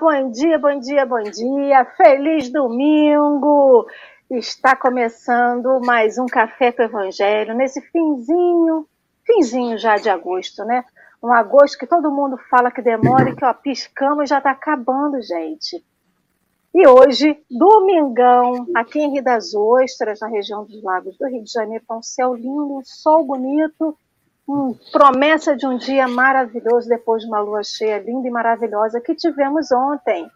[0.00, 1.84] Bom dia, bom dia, bom dia.
[1.94, 3.86] Feliz domingo.
[4.30, 8.88] Está começando mais um Café com o Evangelho nesse finzinho,
[9.26, 10.86] finzinho já de agosto, né?
[11.22, 14.52] Um agosto que todo mundo fala que demora e que ó, piscamos e já está
[14.52, 15.84] acabando, gente.
[16.74, 21.52] E hoje, domingão, aqui em Rio das Ostras, na região dos Lagos do Rio de
[21.52, 23.94] Janeiro, com um céu lindo, um sol bonito,
[24.50, 29.14] um, promessa de um dia maravilhoso depois de uma lua cheia linda e maravilhosa que
[29.14, 30.28] tivemos ontem.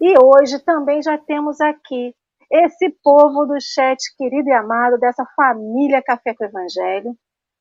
[0.00, 2.14] E hoje também já temos aqui
[2.50, 7.14] esse povo do chat querido e amado, dessa família Café com Evangelho,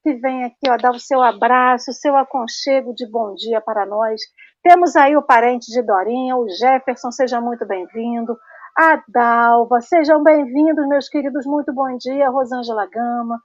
[0.04, 3.86] que vem aqui ó, dar o seu abraço, o seu aconchego de bom dia para
[3.86, 4.22] nós.
[4.64, 8.38] Temos aí o parente de Dorinha, o Jefferson, seja muito bem-vindo.
[8.78, 12.30] A Dalva, sejam bem-vindos, meus queridos, muito bom dia.
[12.30, 13.40] Rosângela Gama,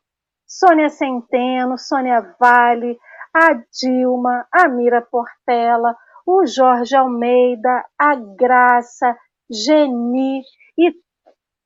[0.47, 2.97] Sônia Centeno, Sônia Vale,
[3.35, 9.17] a Dilma, a Mira Portela, o Jorge Almeida, a Graça,
[9.51, 10.41] Geni
[10.79, 10.95] e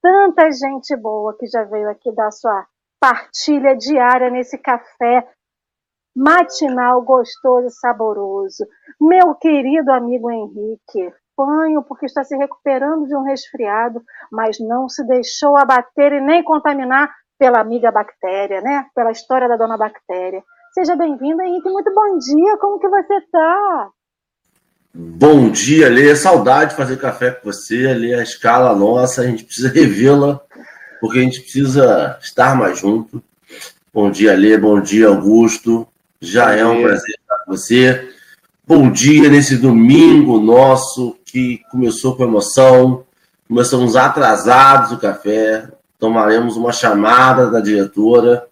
[0.03, 2.67] tanta gente boa que já veio aqui dar sua
[2.99, 5.27] partilha diária nesse café
[6.17, 8.67] matinal gostoso e saboroso.
[9.01, 15.07] Meu querido amigo Henrique, fanho porque está se recuperando de um resfriado, mas não se
[15.07, 18.85] deixou abater e nem contaminar pela amiga bactéria, né?
[18.95, 20.43] Pela história da dona bactéria.
[20.75, 21.71] Seja bem-vindo, Henrique.
[21.71, 22.59] Muito bom dia.
[22.59, 23.89] Como que você está?
[24.93, 26.15] Bom dia, Lê.
[26.15, 27.95] Saudade de fazer café com você.
[27.95, 29.23] Lê a escala nossa.
[29.23, 30.39] A gente precisa revê-la
[31.01, 33.23] porque a gente precisa estar mais junto.
[33.93, 34.59] Bom dia, Lê.
[34.59, 35.89] Bom dia, Augusto.
[36.21, 38.11] Já é um prazer estar com você.
[38.67, 43.07] Bom dia nesse domingo nosso que começou com emoção.
[43.49, 45.67] Começamos atrasados o café.
[46.01, 48.47] Tomaremos uma chamada da diretora,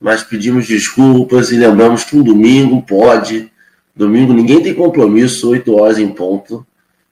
[0.00, 3.50] mas pedimos desculpas e lembramos que um domingo pode.
[3.94, 6.66] Domingo ninguém tem compromisso, 8 horas em ponto.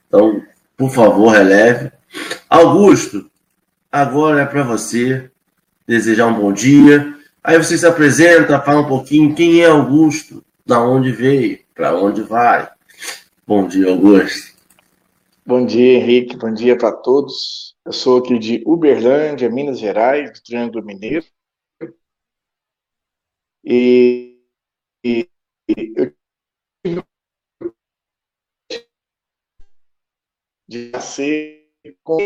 [0.07, 0.41] Então,
[0.75, 1.91] por favor, releve.
[2.49, 3.29] Augusto,
[3.91, 5.31] agora é para você
[5.87, 7.15] desejar um bom dia.
[7.41, 12.21] Aí você se apresenta, fala um pouquinho quem é Augusto, da onde veio, para onde
[12.21, 12.67] vai.
[13.47, 14.51] Bom dia, Augusto.
[15.45, 16.35] Bom dia, Henrique.
[16.35, 17.66] Bom dia para todos.
[17.87, 21.25] Eu sou aqui de Uberlândia, Minas Gerais, do Triângulo Mineiro.
[23.63, 24.43] E,
[25.05, 25.29] e,
[25.69, 26.13] e eu
[26.83, 27.01] tive
[30.67, 31.71] de nascer
[32.03, 32.17] com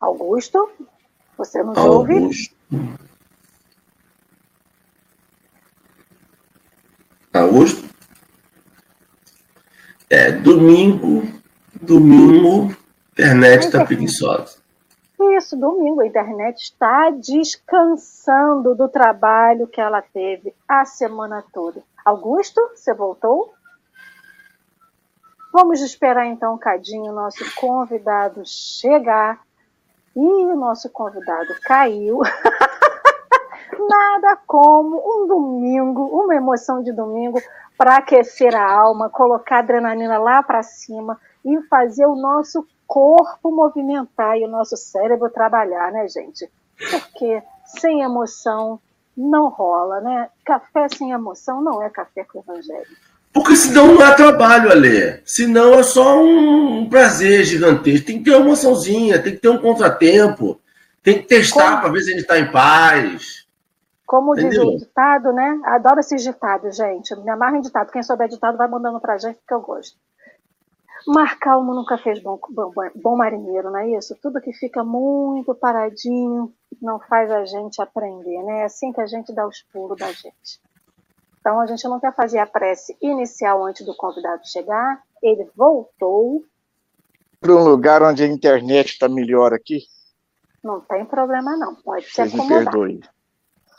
[0.00, 0.68] Augusto,
[1.38, 2.56] você nos Augusto.
[2.68, 3.11] ouve?
[7.32, 7.88] Augusto?
[10.10, 11.22] É, domingo,
[11.80, 12.76] domingo,
[13.12, 14.60] internet está preguiçosa.
[15.38, 21.82] Isso, domingo, a internet está descansando do trabalho que ela teve a semana toda.
[22.04, 23.54] Augusto, você voltou?
[25.52, 29.40] Vamos esperar então um cadinho o nosso convidado chegar
[30.14, 32.20] e o nosso convidado caiu.
[33.88, 37.40] Nada como um domingo, uma emoção de domingo
[37.76, 43.50] para aquecer a alma, colocar a adrenalina lá para cima e fazer o nosso corpo
[43.50, 46.48] movimentar e o nosso cérebro trabalhar, né, gente?
[46.90, 48.78] Porque sem emoção
[49.16, 50.28] não rola, né?
[50.44, 52.86] Café sem emoção não é café com evangelho.
[53.32, 55.20] Porque senão não é trabalho, Alê.
[55.24, 58.06] Senão é só um prazer gigantesco.
[58.06, 60.60] Tem que ter uma emoçãozinha, tem que ter um contratempo.
[61.02, 63.41] Tem que testar para ver se a gente está em paz.
[64.12, 64.50] Como Entendeu?
[64.50, 65.58] diz o ditado, né?
[65.64, 67.16] Adoro esses ditados, gente.
[67.16, 67.90] Me amarra em ditado.
[67.90, 69.96] Quem souber ditado vai mandando pra gente, que eu gosto.
[71.06, 74.14] Mar calmo nunca fez bom, bom, bom marinheiro, não é isso?
[74.20, 78.60] Tudo que fica muito paradinho não faz a gente aprender, né?
[78.60, 80.60] É assim que a gente dá os pulos da gente.
[81.40, 85.02] Então a gente não quer fazer a prece inicial antes do convidado chegar.
[85.22, 86.44] Ele voltou.
[87.40, 89.86] Para um lugar onde a internet está melhor aqui?
[90.62, 92.58] Não tem problema não, pode Vocês se acomodar.
[92.58, 93.00] Me perdoem.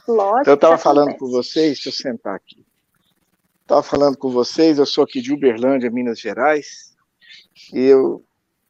[0.07, 2.65] Lógico então, eu estava falando com vocês, deixa eu sentar aqui.
[3.61, 6.95] Estava falando com vocês, eu sou aqui de Uberlândia, Minas Gerais,
[7.73, 8.23] e eu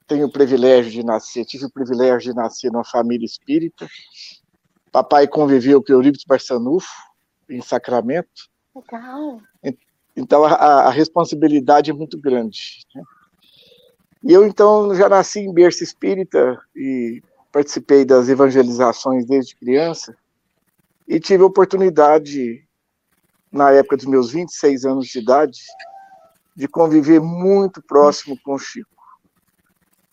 [0.07, 3.87] tenho o privilégio de nascer, tive o privilégio de nascer numa família espírita.
[4.91, 6.91] Papai conviveu com Eurípides Barçanufo,
[7.49, 9.39] em Sacramento, Legal.
[10.15, 12.85] Então a, a responsabilidade é muito grande.
[12.93, 13.03] Né?
[14.23, 17.21] E eu então já nasci em berço espírita e
[17.51, 20.15] participei das evangelizações desde criança
[21.07, 22.65] e tive a oportunidade,
[23.51, 25.59] na época dos meus 26 anos de idade,
[26.55, 28.89] de conviver muito próximo com o Chico.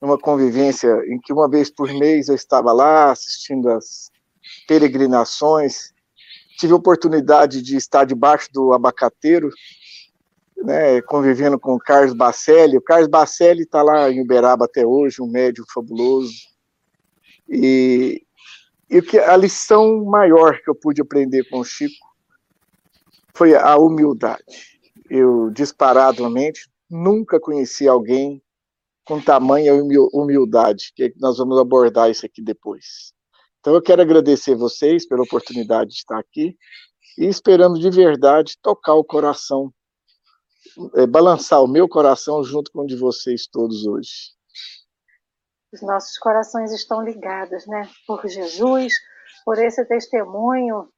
[0.00, 4.10] numa convivência em que uma vez por mês eu estava lá assistindo as
[4.66, 5.92] peregrinações,
[6.58, 9.50] tive a oportunidade de estar debaixo do abacateiro,
[10.56, 12.78] né, convivendo com o Carlos Bacelli.
[12.78, 16.32] O Carlos Bacelli está lá em Uberaba até hoje, um médium fabuloso.
[17.48, 18.22] E,
[18.90, 22.10] e que a lição maior que eu pude aprender com o Chico
[23.32, 24.80] foi a humildade.
[25.08, 28.42] Eu disparadamente nunca conheci alguém
[29.04, 29.72] com tamanha
[30.12, 33.12] humildade, que nós vamos abordar isso aqui depois.
[33.60, 36.56] Então eu quero agradecer vocês pela oportunidade de estar aqui
[37.16, 39.72] e esperando de verdade tocar o coração,
[40.96, 44.32] é, balançar o meu coração junto com o de vocês todos hoje.
[45.72, 47.88] Os nossos corações estão ligados, né?
[48.06, 48.94] Por Jesus,
[49.44, 50.88] por esse testemunho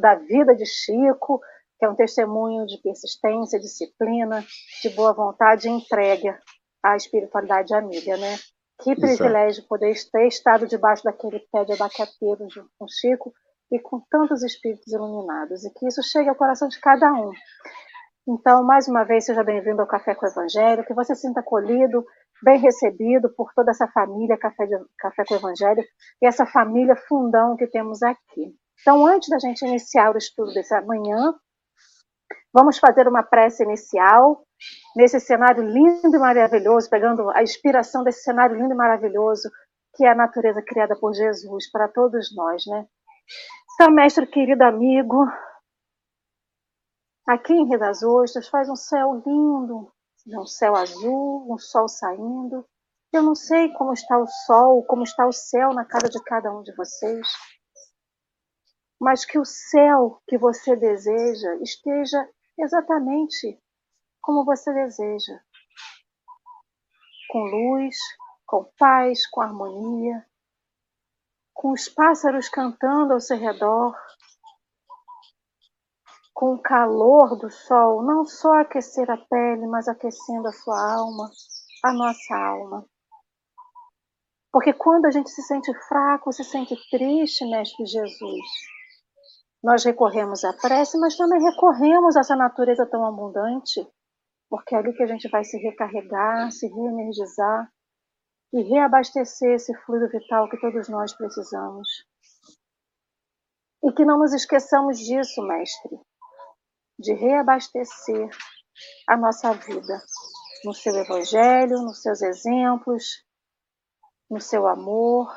[0.00, 1.40] da vida de Chico,
[1.78, 4.44] que é um testemunho de persistência, disciplina,
[4.82, 6.38] de boa vontade e entrega
[6.82, 8.36] à espiritualidade amiga, né?
[8.82, 9.68] Que privilégio Exato.
[9.68, 13.32] poder ter estado debaixo daquele pé de abacateiro junto com Chico
[13.70, 17.30] e com tantos espíritos iluminados, e que isso chegue ao coração de cada um.
[18.28, 22.04] Então, mais uma vez, seja bem-vindo ao Café com o Evangelho, que você sinta acolhido,
[22.42, 25.82] bem recebido por toda essa família Café, de, Café com Evangelho
[26.20, 28.54] e essa família fundão que temos aqui.
[28.80, 31.34] Então, antes da gente iniciar o estudo dessa manhã,
[32.52, 34.44] vamos fazer uma prece inicial
[34.96, 39.48] nesse cenário lindo e maravilhoso, pegando a inspiração desse cenário lindo e maravilhoso
[39.94, 42.86] que é a natureza criada por Jesus para todos nós, né?
[43.74, 45.26] Então, mestre querido amigo,
[47.26, 49.92] aqui em Rio das Ostras faz um céu lindo,
[50.26, 52.66] um céu azul, um sol saindo.
[53.12, 56.52] Eu não sei como está o sol, como está o céu na casa de cada
[56.52, 57.26] um de vocês,
[59.00, 62.28] mas que o céu que você deseja esteja
[62.58, 63.60] exatamente
[64.20, 65.40] como você deseja.
[67.28, 67.96] Com luz,
[68.46, 70.24] com paz, com harmonia,
[71.52, 73.96] com os pássaros cantando ao seu redor,
[76.42, 81.30] com o calor do sol, não só aquecer a pele, mas aquecendo a sua alma,
[81.84, 82.84] a nossa alma.
[84.50, 88.46] Porque quando a gente se sente fraco, se sente triste, Mestre Jesus,
[89.62, 93.86] nós recorremos à prece, mas também recorremos a essa natureza tão abundante
[94.50, 97.72] porque é ali que a gente vai se recarregar, se reenergizar
[98.52, 101.88] e reabastecer esse fluido vital que todos nós precisamos.
[103.84, 106.00] E que não nos esqueçamos disso, mestre,
[107.02, 108.30] de reabastecer
[109.08, 110.00] a nossa vida
[110.64, 113.24] no seu evangelho, nos seus exemplos,
[114.30, 115.28] no seu amor,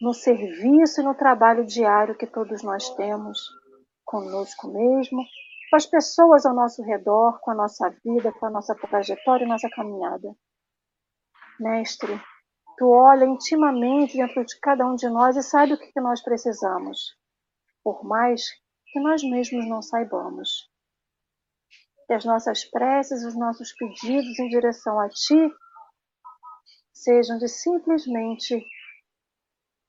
[0.00, 3.40] no serviço e no trabalho diário que todos nós temos
[4.04, 5.24] conosco mesmo
[5.68, 9.48] com as pessoas ao nosso redor, com a nossa vida, com a nossa trajetória e
[9.48, 10.32] nossa caminhada.
[11.58, 12.20] Mestre,
[12.78, 17.16] tu olha intimamente dentro de cada um de nós e sabe o que nós precisamos,
[17.82, 18.44] por mais
[18.92, 20.70] que nós mesmos não saibamos.
[22.06, 25.52] Que as nossas preces, os nossos pedidos em direção a Ti
[26.92, 28.64] sejam de simplesmente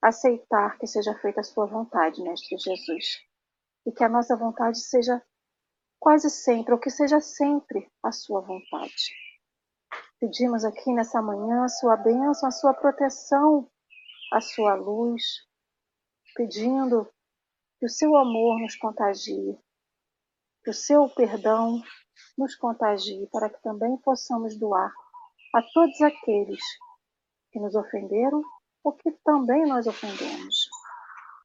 [0.02, 3.20] aceitar que seja feita a Sua vontade, Mestre Jesus.
[3.86, 5.22] E que a nossa vontade seja
[5.98, 9.12] quase sempre, ou que seja sempre a sua vontade.
[10.20, 13.70] Pedimos aqui nessa manhã a sua bênção, a sua proteção,
[14.32, 15.22] a sua luz,
[16.34, 17.08] pedindo
[17.78, 19.58] que o seu amor nos contagie,
[20.64, 21.80] que o seu perdão
[22.36, 24.92] nos contagie, para que também possamos doar
[25.54, 26.60] a todos aqueles
[27.50, 28.42] que nos ofenderam
[28.84, 30.68] ou que também nós ofendemos.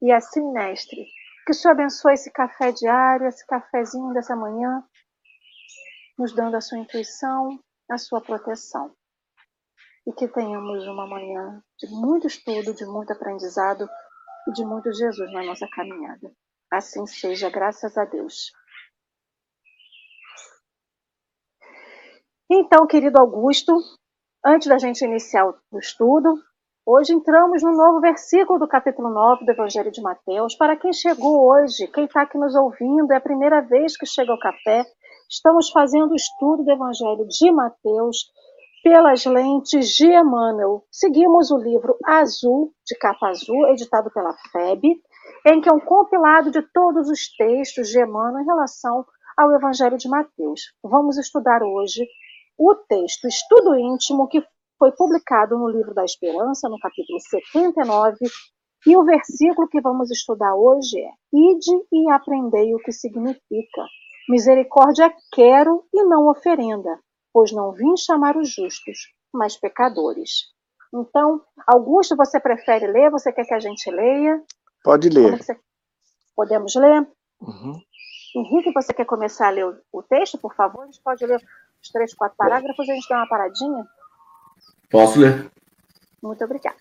[0.02, 1.06] E assim, mestre,
[1.44, 4.82] que o Senhor abençoe esse café diário, esse cafezinho dessa manhã,
[6.18, 7.58] nos dando a sua intuição,
[7.90, 8.94] a sua proteção.
[10.06, 13.88] E que tenhamos uma manhã de muito estudo, de muito aprendizado
[14.46, 16.30] e de muito Jesus na nossa caminhada.
[16.70, 18.52] Assim seja, graças a Deus.
[22.56, 23.74] Então, querido Augusto,
[24.46, 26.34] antes da gente iniciar o estudo,
[26.86, 30.54] Hoje entramos no novo versículo do capítulo 9 do Evangelho de Mateus.
[30.54, 34.30] Para quem chegou hoje, quem está aqui nos ouvindo, é a primeira vez que chega
[34.30, 34.84] ao café,
[35.26, 38.26] estamos fazendo o estudo do Evangelho de Mateus
[38.82, 40.84] pelas lentes de Emmanuel.
[40.90, 45.00] Seguimos o livro Azul, de capa azul, editado pela FEB,
[45.46, 49.06] em que é um compilado de todos os textos de Emmanuel em relação
[49.38, 50.60] ao Evangelho de Mateus.
[50.82, 52.06] Vamos estudar hoje
[52.58, 54.44] o texto Estudo Íntimo, que
[54.78, 58.16] foi publicado no Livro da Esperança, no capítulo 79,
[58.86, 63.86] e o versículo que vamos estudar hoje é: Ide e aprendei o que significa.
[64.28, 66.98] Misericórdia quero e não oferenda,
[67.32, 70.54] pois não vim chamar os justos, mas pecadores.
[70.94, 73.10] Então, Augusto, você prefere ler?
[73.10, 74.42] Você quer que a gente leia?
[74.82, 75.42] Pode ler.
[75.42, 75.58] Você...
[76.36, 77.06] Podemos ler?
[77.40, 77.80] Uhum.
[78.36, 80.82] Henrique, você quer começar a ler o, o, texto, por favor?
[80.82, 81.40] A gente pode ler
[81.84, 83.84] os três, quatro parágrafos a gente dá uma paradinha?
[84.90, 85.50] Posso ler?
[86.22, 86.76] Muito obrigada.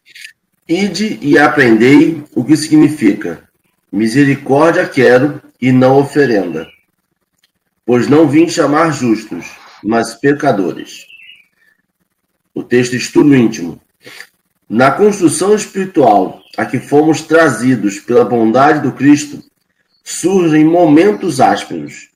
[0.68, 3.50] Ide e aprendei o que significa
[3.92, 6.68] misericórdia quero e não oferenda,
[7.86, 9.46] pois não vim chamar justos,
[9.84, 11.06] mas pecadores.
[12.56, 13.80] O texto estudo íntimo.
[14.70, 19.44] Na construção espiritual a que fomos trazidos pela bondade do Cristo,
[20.04, 22.10] surgem momentos ásperos,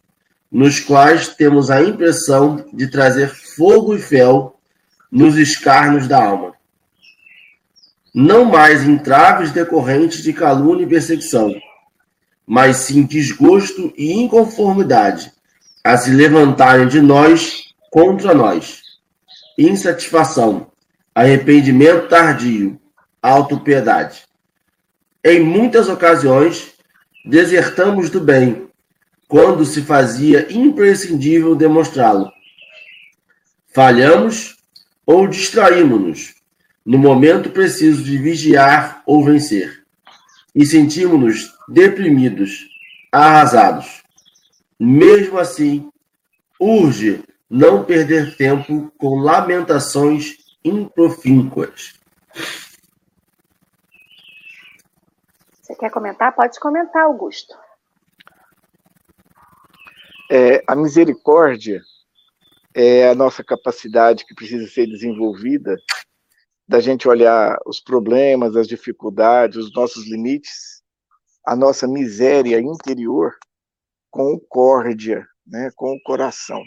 [0.51, 4.57] nos quais temos a impressão de trazer fogo e fel
[5.11, 6.53] nos escarnos da alma.
[8.13, 11.53] Não mais entraves decorrentes de calúnia e perseguição,
[12.45, 15.31] mas sim desgosto e inconformidade
[15.83, 18.81] a se levantarem de nós contra nós.
[19.57, 20.67] Insatisfação,
[21.13, 22.79] arrependimento tardio,
[23.21, 24.23] autopiedade.
[25.23, 26.73] Em muitas ocasiões,
[27.25, 28.66] desertamos do bem,
[29.27, 32.31] quando se fazia imprescindível demonstrá-lo.
[33.73, 34.57] Falhamos
[35.05, 36.35] ou distraímos-nos
[36.85, 39.83] no momento preciso de vigiar ou vencer,
[40.55, 42.67] e sentimos-nos deprimidos,
[43.11, 44.03] arrasados.
[44.79, 45.91] Mesmo assim,
[46.59, 51.93] urge não perder tempo com lamentações improfínquas.
[55.61, 56.33] Você quer comentar?
[56.33, 57.53] Pode comentar, Augusto.
[60.29, 61.81] É, a misericórdia
[62.73, 65.77] é a nossa capacidade que precisa ser desenvolvida
[66.67, 70.83] da gente olhar os problemas, as dificuldades, os nossos limites,
[71.45, 73.37] a nossa miséria interior
[74.11, 76.61] com córdia, né, com o coração.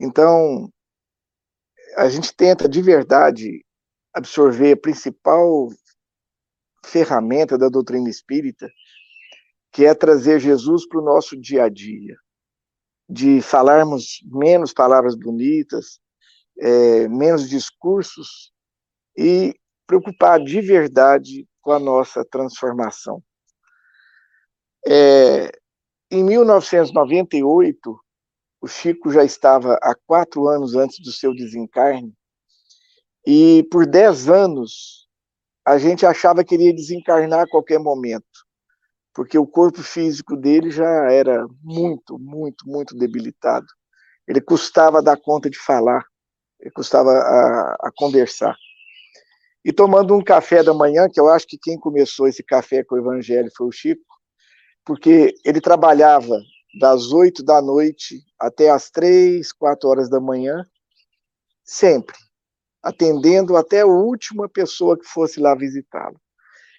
[0.00, 0.72] Então,
[1.96, 3.64] a gente tenta de verdade
[4.14, 5.68] absorver a principal
[6.84, 8.70] ferramenta da doutrina espírita,
[9.72, 12.16] que é trazer Jesus para o nosso dia a dia,
[13.08, 15.98] de falarmos menos palavras bonitas,
[16.58, 18.52] é, menos discursos
[19.16, 19.54] e
[19.86, 23.22] preocupar de verdade com a nossa transformação.
[24.86, 25.50] É,
[26.10, 27.98] em 1998,
[28.60, 32.12] o Chico já estava há quatro anos antes do seu desencarne,
[33.26, 35.08] e por dez anos
[35.64, 38.46] a gente achava que ele ia desencarnar a qualquer momento,
[39.14, 43.66] porque o corpo físico dele já era muito, muito, muito debilitado.
[44.26, 46.04] Ele custava dar conta de falar,
[46.60, 48.56] ele custava a, a conversar.
[49.64, 52.94] E tomando um café da manhã, que eu acho que quem começou esse café com
[52.94, 54.02] o Evangelho foi o Chico,
[54.84, 56.40] porque ele trabalhava
[56.80, 60.64] das oito da noite até as três, quatro horas da manhã,
[61.64, 62.16] sempre
[62.82, 66.20] atendendo até a última pessoa que fosse lá visitá-lo.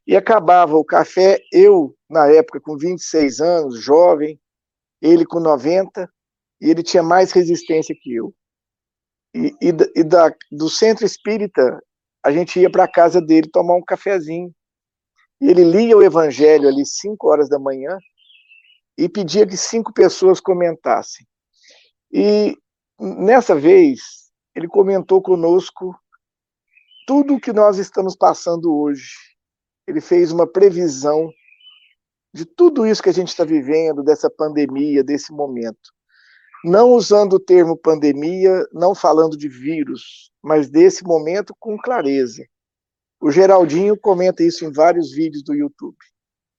[0.06, 4.40] E acabava o café, eu, na época, com 26 anos, jovem,
[5.02, 6.10] ele com 90,
[6.62, 8.34] e ele tinha mais resistência que eu.
[9.34, 11.82] E, e, e da, do centro espírita,
[12.24, 14.54] a gente ia para a casa dele tomar um cafezinho.
[15.42, 17.98] E ele lia o evangelho ali 5 horas da manhã
[18.98, 21.26] e pedia que cinco pessoas comentassem.
[22.12, 22.56] E
[23.00, 25.96] nessa vez, ele comentou conosco
[27.08, 29.16] tudo o que nós estamos passando hoje.
[29.88, 31.32] Ele fez uma previsão
[32.34, 35.94] de tudo isso que a gente está vivendo, dessa pandemia, desse momento.
[36.64, 42.44] Não usando o termo pandemia, não falando de vírus, mas desse momento com clareza.
[43.22, 45.98] O Geraldinho comenta isso em vários vídeos do YouTube.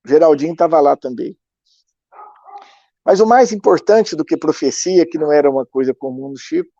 [0.04, 1.36] O Geraldinho estava lá também.
[3.04, 6.72] Mas o mais importante do que profecia, que não era uma coisa comum no Chico,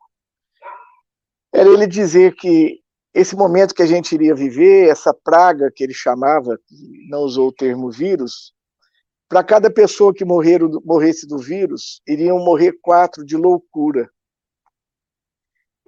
[1.53, 2.81] era ele dizer que
[3.15, 6.59] esse momento que a gente iria viver, essa praga que ele chamava,
[7.09, 8.53] não usou o termo vírus,
[9.29, 14.09] para cada pessoa que morresse do vírus, iriam morrer quatro de loucura.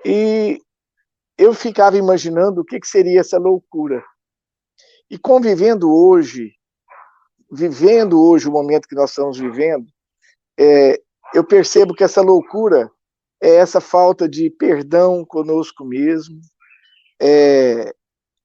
[0.06, 0.62] E
[1.38, 4.02] eu ficava imaginando o que, que seria essa loucura.
[5.10, 6.54] E convivendo hoje,
[7.52, 9.86] vivendo hoje o momento que nós estamos vivendo,
[10.58, 10.98] é,
[11.34, 12.90] eu percebo que essa loucura
[13.42, 16.40] é essa falta de perdão conosco mesmo,
[17.22, 17.94] é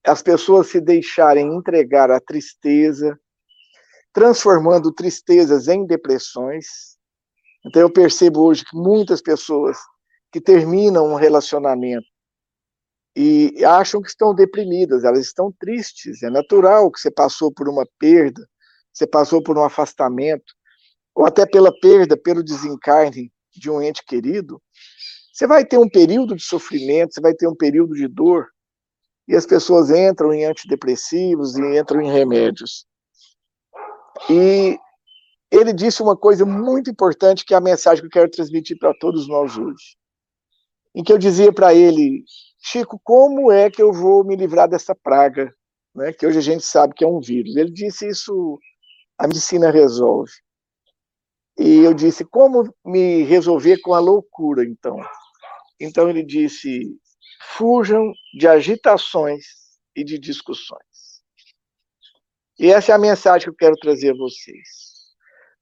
[0.05, 3.19] as pessoas se deixarem entregar à tristeza,
[4.13, 6.67] transformando tristezas em depressões.
[7.65, 9.79] Então eu percebo hoje que muitas pessoas
[10.33, 12.07] que terminam um relacionamento
[13.15, 16.23] e acham que estão deprimidas, elas estão tristes.
[16.23, 18.45] É natural que você passou por uma perda,
[18.93, 20.53] você passou por um afastamento,
[21.15, 24.61] ou até pela perda, pelo desencarne de um ente querido,
[25.33, 28.49] você vai ter um período de sofrimento, você vai ter um período de dor,
[29.29, 32.87] e as pessoas entram em antidepressivos e entram em remédios.
[34.29, 34.79] E
[35.51, 38.95] ele disse uma coisa muito importante, que é a mensagem que eu quero transmitir para
[38.95, 39.97] todos nós hoje.
[40.95, 42.25] Em que eu dizia para ele,
[42.59, 45.55] Chico, como é que eu vou me livrar dessa praga,
[45.95, 47.57] né, que hoje a gente sabe que é um vírus?
[47.57, 48.59] Ele disse isso,
[49.19, 50.33] a medicina resolve.
[51.59, 54.97] E eu disse, como me resolver com a loucura, então?
[55.79, 56.97] Então ele disse,
[57.57, 59.45] fujam de agitações
[59.95, 60.83] e de discussões.
[62.59, 64.93] E essa é a mensagem que eu quero trazer a vocês.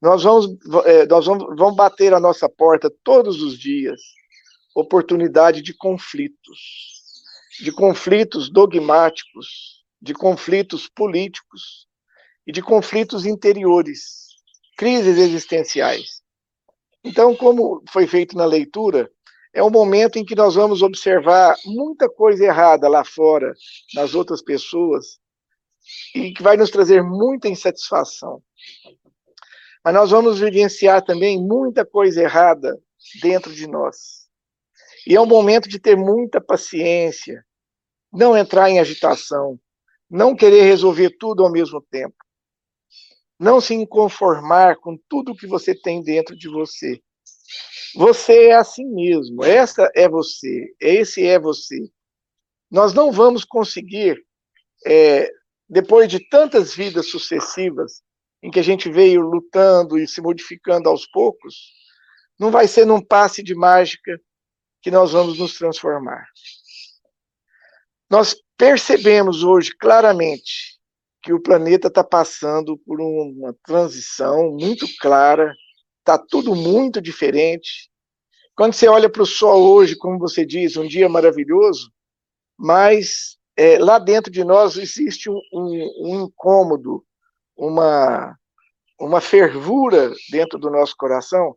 [0.00, 0.46] Nós vamos,
[0.86, 4.00] é, nós vamos, vamos bater a nossa porta todos os dias
[4.74, 6.58] oportunidade de conflitos,
[7.60, 11.86] de conflitos dogmáticos, de conflitos políticos
[12.46, 14.28] e de conflitos interiores,
[14.76, 16.22] crises existenciais.
[17.04, 19.10] Então, como foi feito na leitura,
[19.52, 23.52] é um momento em que nós vamos observar muita coisa errada lá fora,
[23.94, 25.18] nas outras pessoas,
[26.14, 28.42] e que vai nos trazer muita insatisfação.
[29.84, 32.78] Mas nós vamos vivenciar também muita coisa errada
[33.20, 34.28] dentro de nós.
[35.06, 37.44] E é um momento de ter muita paciência,
[38.12, 39.58] não entrar em agitação,
[40.08, 42.16] não querer resolver tudo ao mesmo tempo,
[43.38, 47.00] não se conformar com tudo que você tem dentro de você.
[47.94, 51.90] Você é assim mesmo, essa é você, esse é você.
[52.70, 54.16] Nós não vamos conseguir,
[54.86, 55.28] é,
[55.68, 58.02] depois de tantas vidas sucessivas,
[58.42, 61.54] em que a gente veio lutando e se modificando aos poucos,
[62.38, 64.18] não vai ser num passe de mágica
[64.80, 66.26] que nós vamos nos transformar.
[68.08, 70.78] Nós percebemos hoje claramente
[71.22, 75.54] que o planeta está passando por uma transição muito clara
[76.10, 77.88] está tudo muito diferente.
[78.56, 81.92] Quando você olha para o sol hoje, como você diz, um dia maravilhoso,
[82.58, 87.04] mas é, lá dentro de nós existe um, um, um incômodo,
[87.56, 88.36] uma,
[88.98, 91.56] uma fervura dentro do nosso coração.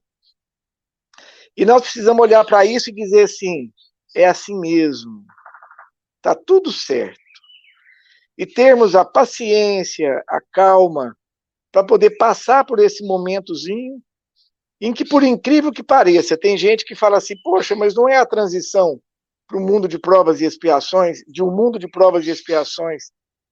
[1.57, 3.71] E nós precisamos olhar para isso e dizer assim:
[4.15, 5.25] é assim mesmo,
[6.17, 7.19] está tudo certo.
[8.37, 11.15] E termos a paciência, a calma,
[11.71, 14.01] para poder passar por esse momentozinho
[14.85, 18.17] em que, por incrível que pareça, tem gente que fala assim, poxa, mas não é
[18.17, 19.01] a transição
[19.47, 23.05] para o mundo de provas e expiações, de um mundo de provas e expiações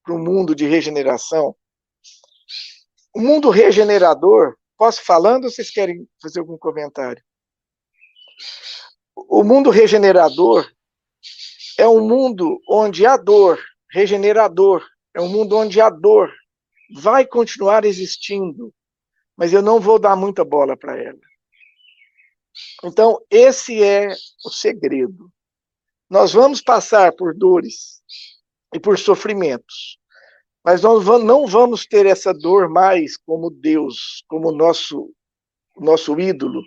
[0.04, 1.56] para um mundo de regeneração.
[3.16, 7.24] O mundo regenerador, posso falando ou vocês querem fazer algum comentário?
[9.16, 10.70] O mundo regenerador
[11.78, 13.58] é um mundo onde a dor,
[13.90, 16.30] regenerador, é um mundo onde a dor
[16.94, 18.74] vai continuar existindo,
[19.42, 21.18] mas eu não vou dar muita bola para ela.
[22.84, 24.14] Então, esse é
[24.46, 25.32] o segredo.
[26.08, 28.04] Nós vamos passar por dores
[28.72, 29.98] e por sofrimentos,
[30.64, 35.12] mas nós não vamos ter essa dor mais como Deus, como nosso
[35.76, 36.62] nosso ídolo.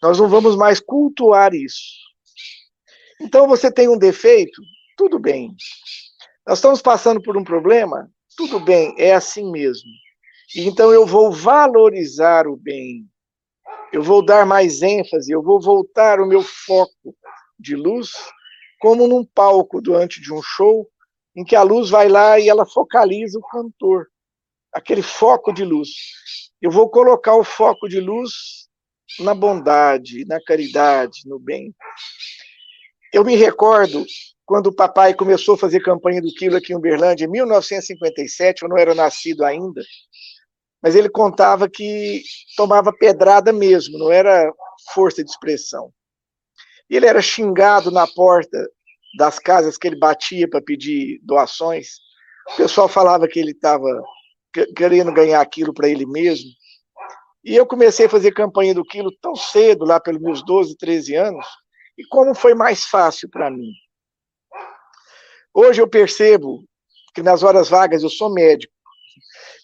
[0.00, 1.90] Nós não vamos mais cultuar isso.
[3.20, 4.62] Então, você tem um defeito,
[4.96, 5.56] tudo bem.
[6.46, 9.90] Nós estamos passando por um problema, tudo bem, é assim mesmo.
[10.54, 13.08] Então eu vou valorizar o bem,
[13.92, 17.16] eu vou dar mais ênfase, eu vou voltar o meu foco
[17.58, 18.10] de luz,
[18.78, 20.86] como num palco diante de um show,
[21.34, 24.08] em que a luz vai lá e ela focaliza o cantor,
[24.72, 25.88] aquele foco de luz.
[26.60, 28.30] Eu vou colocar o foco de luz
[29.20, 31.74] na bondade, na caridade, no bem.
[33.12, 34.04] Eu me recordo
[34.44, 38.68] quando o papai começou a fazer campanha do quilo aqui em Uberlândia, em 1957, eu
[38.68, 39.82] não era nascido ainda,
[40.82, 42.22] mas ele contava que
[42.56, 44.52] tomava pedrada mesmo, não era
[44.92, 45.92] força de expressão.
[46.90, 48.58] Ele era xingado na porta
[49.16, 51.88] das casas que ele batia para pedir doações.
[52.54, 53.88] O pessoal falava que ele estava
[54.76, 56.50] querendo ganhar aquilo para ele mesmo.
[57.44, 61.14] E eu comecei a fazer campanha do quilo tão cedo, lá pelos meus 12, 13
[61.14, 61.46] anos,
[61.96, 63.72] e como foi mais fácil para mim.
[65.54, 66.64] Hoje eu percebo
[67.14, 68.71] que nas horas vagas eu sou médico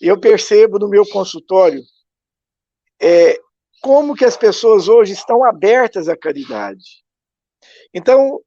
[0.00, 1.82] eu percebo no meu consultório
[3.00, 3.38] é,
[3.80, 7.02] como que as pessoas hoje estão abertas à caridade.
[7.94, 8.40] Então,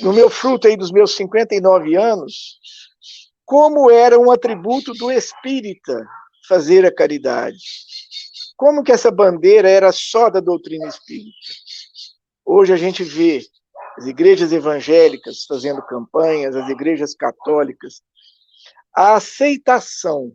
[0.00, 2.58] no meu fruto aí dos meus 59 anos,
[3.44, 6.06] como era um atributo do espírita
[6.48, 7.58] fazer a caridade.
[8.56, 11.36] Como que essa bandeira era só da doutrina espírita.
[12.44, 13.40] Hoje a gente vê
[13.96, 18.02] as igrejas evangélicas fazendo campanhas, as igrejas católicas,
[18.94, 20.32] a aceitação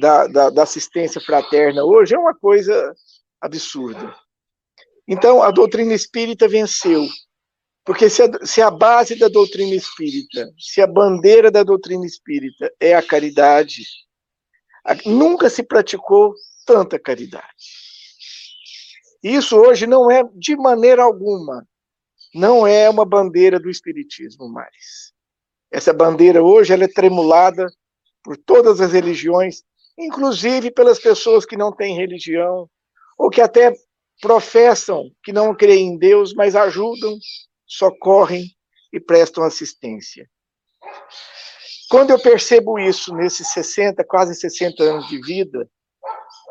[0.00, 2.94] da, da, da assistência fraterna hoje é uma coisa
[3.40, 4.14] absurda.
[5.06, 7.06] Então, a doutrina espírita venceu.
[7.84, 12.72] Porque se a, se a base da doutrina espírita, se a bandeira da doutrina espírita
[12.80, 13.82] é a caridade,
[14.84, 16.34] a, nunca se praticou
[16.66, 17.46] tanta caridade.
[19.22, 21.66] Isso hoje não é, de maneira alguma,
[22.34, 25.12] não é uma bandeira do espiritismo mais.
[25.70, 27.66] Essa bandeira hoje ela é tremulada
[28.22, 29.62] por todas as religiões,
[29.98, 32.68] inclusive pelas pessoas que não têm religião,
[33.18, 33.72] ou que até
[34.20, 37.18] professam que não creem em Deus, mas ajudam,
[37.66, 38.50] socorrem
[38.92, 40.28] e prestam assistência.
[41.88, 45.68] Quando eu percebo isso nesses 60, quase 60 anos de vida,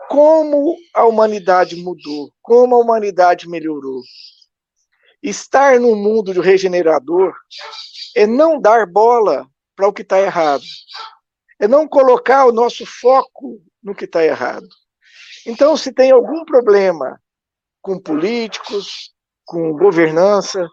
[0.09, 4.01] como a humanidade mudou, como a humanidade melhorou.
[5.21, 7.33] Estar num mundo de regenerador
[8.15, 10.63] é não dar bola para o que está errado,
[11.65, 14.67] é não colocar o nosso foco no que está errado.
[15.45, 17.19] Então, se tem algum problema
[17.81, 19.13] com políticos,
[19.45, 20.67] com governança,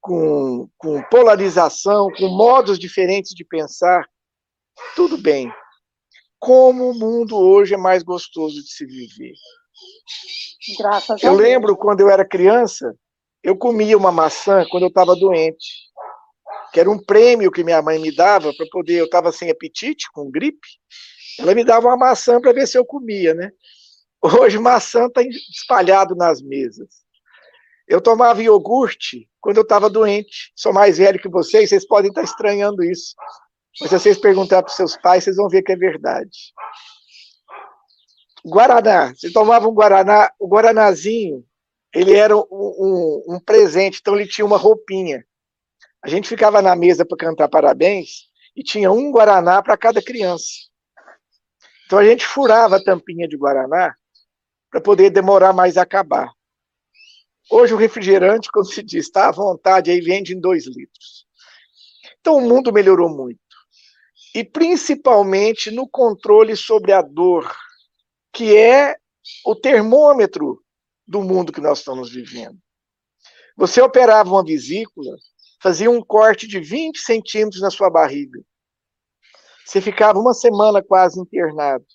[0.00, 4.04] com, com polarização, com modos diferentes de pensar,
[4.94, 5.50] tudo bem.
[6.38, 9.32] Como o mundo hoje é mais gostoso de se viver.
[10.78, 12.94] Graças eu lembro quando eu era criança,
[13.42, 15.83] eu comia uma maçã quando eu estava doente,
[16.74, 18.94] que era um prêmio que minha mãe me dava para poder.
[18.94, 20.66] Eu estava sem apetite, com gripe,
[21.38, 23.52] ela me dava uma maçã para ver se eu comia, né?
[24.20, 27.04] Hoje maçã está espalhado nas mesas.
[27.86, 30.52] Eu tomava iogurte quando eu estava doente.
[30.56, 33.14] Sou mais velho que vocês, vocês podem estar estranhando isso.
[33.80, 36.52] Mas se vocês perguntar para seus pais, vocês vão ver que é verdade.
[38.44, 39.14] Guaraná.
[39.14, 41.44] Vocês tomavam um Guaraná, o Guaranazinho,
[41.94, 45.24] ele era um, um, um presente, então ele tinha uma roupinha.
[46.04, 50.44] A gente ficava na mesa para cantar parabéns e tinha um Guaraná para cada criança.
[51.86, 53.96] Então a gente furava a tampinha de Guaraná
[54.70, 56.30] para poder demorar mais a acabar.
[57.50, 61.26] Hoje o refrigerante, como se diz, está à vontade, aí vende em dois litros.
[62.20, 63.40] Então o mundo melhorou muito.
[64.34, 67.50] E principalmente no controle sobre a dor,
[68.30, 68.94] que é
[69.46, 70.62] o termômetro
[71.06, 72.58] do mundo que nós estamos vivendo.
[73.56, 75.16] Você operava uma vesícula,
[75.64, 78.38] fazia um corte de 20 centímetros na sua barriga.
[79.64, 81.86] Você ficava uma semana quase internado.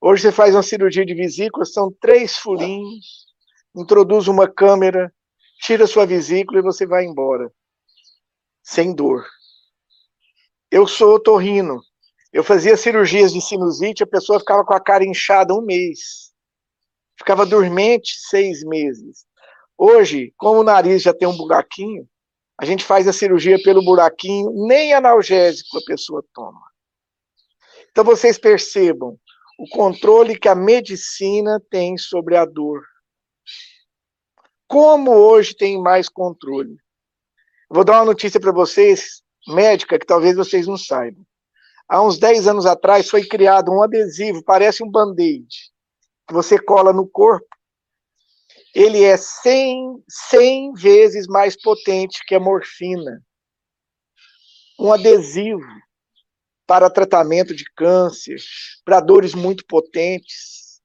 [0.00, 3.26] Hoje você faz uma cirurgia de vesícula, são três furinhos,
[3.74, 5.12] introduz uma câmera,
[5.60, 7.52] tira sua vesícula e você vai embora.
[8.62, 9.26] Sem dor.
[10.70, 11.80] Eu sou otorrino.
[12.32, 16.32] Eu fazia cirurgias de sinusite, a pessoa ficava com a cara inchada um mês.
[17.18, 19.26] Ficava dormente seis meses.
[19.76, 22.08] Hoje, como o nariz já tem um buraquinho,
[22.60, 26.60] a gente faz a cirurgia pelo buraquinho, nem analgésico a pessoa toma.
[27.90, 29.18] Então vocês percebam,
[29.58, 32.82] o controle que a medicina tem sobre a dor.
[34.66, 36.76] Como hoje tem mais controle?
[37.70, 41.24] Vou dar uma notícia para vocês, médica, que talvez vocês não saibam.
[41.88, 45.46] Há uns 10 anos atrás foi criado um adesivo, parece um band-aid,
[46.26, 47.46] que você cola no corpo.
[48.74, 53.22] Ele é 100, 100 vezes mais potente que a morfina.
[54.78, 55.62] Um adesivo
[56.66, 58.36] para tratamento de câncer,
[58.84, 60.80] para dores muito potentes.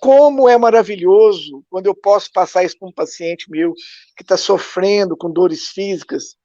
[0.00, 3.72] Como é maravilhoso quando eu posso passar isso para um paciente meu
[4.16, 6.36] que está sofrendo com dores físicas,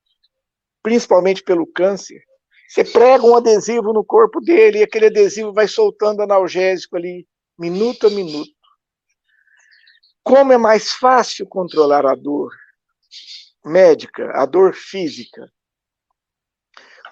[0.83, 2.21] principalmente pelo câncer.
[2.69, 7.27] Você prega um adesivo no corpo dele e aquele adesivo vai soltando analgésico ali,
[7.57, 8.58] minuto a minuto.
[10.29, 12.55] Como é mais fácil controlar a dor
[13.65, 15.51] médica, a dor física,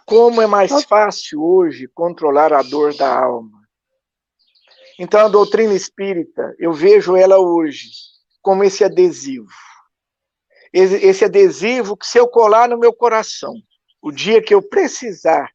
[0.05, 3.67] como é mais fácil hoje controlar a dor da alma.
[4.99, 7.89] Então, a doutrina espírita, eu vejo ela hoje
[8.39, 9.49] como esse adesivo.
[10.71, 13.55] Esse adesivo que, se eu colar no meu coração,
[13.99, 15.51] o dia que eu precisar.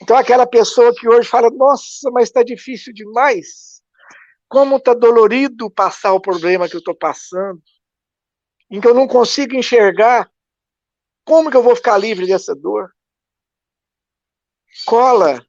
[0.00, 3.79] Então, aquela pessoa que hoje fala: Nossa, mas está difícil demais.
[4.50, 7.62] Como está dolorido passar o problema que eu estou passando.
[8.70, 10.30] Em que eu não consigo enxergar.
[11.24, 12.92] Como que eu vou ficar livre dessa dor?
[14.84, 15.44] cola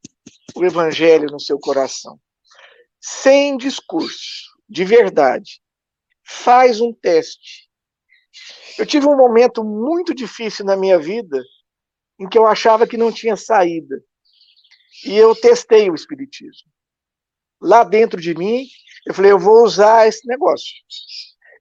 [0.56, 2.20] o evangelho no seu coração.
[3.00, 5.62] Sem discurso, de verdade.
[6.24, 7.70] Faz um teste.
[8.78, 11.44] Eu tive um momento muito difícil na minha vida
[12.20, 14.04] em que eu achava que não tinha saída.
[15.04, 16.70] E eu testei o espiritismo.
[17.60, 18.68] Lá dentro de mim,
[19.06, 20.74] eu falei, eu vou usar esse negócio.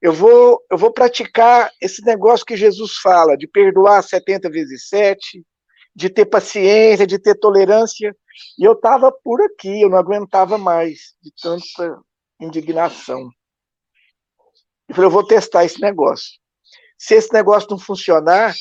[0.03, 5.45] Eu vou, eu vou praticar esse negócio que Jesus fala, de perdoar 70 vezes 7,
[5.95, 8.17] de ter paciência, de ter tolerância.
[8.59, 12.01] E eu estava por aqui, eu não aguentava mais de tanta
[12.41, 13.31] indignação.
[14.89, 16.39] Eu falei, eu vou testar esse negócio.
[16.99, 18.55] Se esse negócio não funcionar,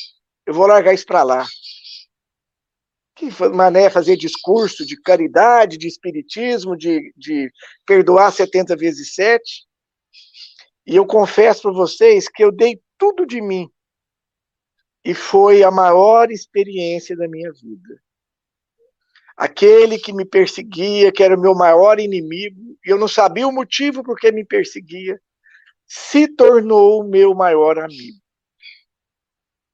[0.46, 1.46] eu vou largar isso para lá.
[3.20, 7.52] Que mané fazer discurso de caridade, de espiritismo, de, de
[7.84, 9.66] perdoar 70 vezes 7.
[10.86, 13.68] E eu confesso para vocês que eu dei tudo de mim.
[15.04, 18.00] E foi a maior experiência da minha vida.
[19.36, 23.52] Aquele que me perseguia, que era o meu maior inimigo, e eu não sabia o
[23.52, 25.20] motivo por que me perseguia,
[25.86, 28.18] se tornou o meu maior amigo.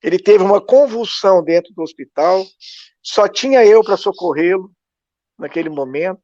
[0.03, 2.45] Ele teve uma convulsão dentro do hospital,
[3.07, 4.69] só tinha eu para socorrê-lo
[5.38, 6.21] naquele momento.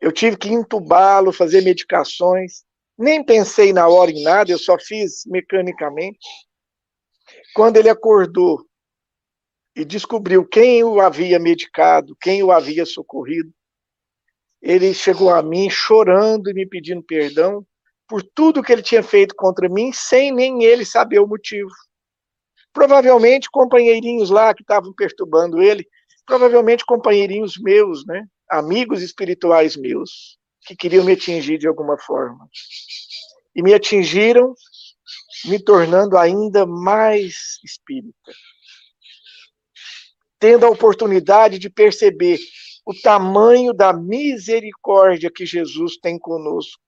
[0.00, 2.64] Eu tive que entubá-lo, fazer medicações.
[2.96, 6.26] Nem pensei na hora em nada, eu só fiz mecanicamente.
[7.54, 8.64] Quando ele acordou
[9.76, 13.52] e descobriu quem o havia medicado, quem o havia socorrido,
[14.62, 17.62] ele chegou a mim chorando e me pedindo perdão
[18.08, 21.70] por tudo que ele tinha feito contra mim, sem nem ele saber o motivo.
[22.74, 25.86] Provavelmente companheirinhos lá que estavam perturbando ele,
[26.26, 28.26] provavelmente companheirinhos meus, né?
[28.50, 32.48] Amigos espirituais meus, que queriam me atingir de alguma forma.
[33.54, 34.54] E me atingiram,
[35.44, 38.32] me tornando ainda mais espírita.
[40.40, 42.40] Tendo a oportunidade de perceber
[42.84, 46.82] o tamanho da misericórdia que Jesus tem conosco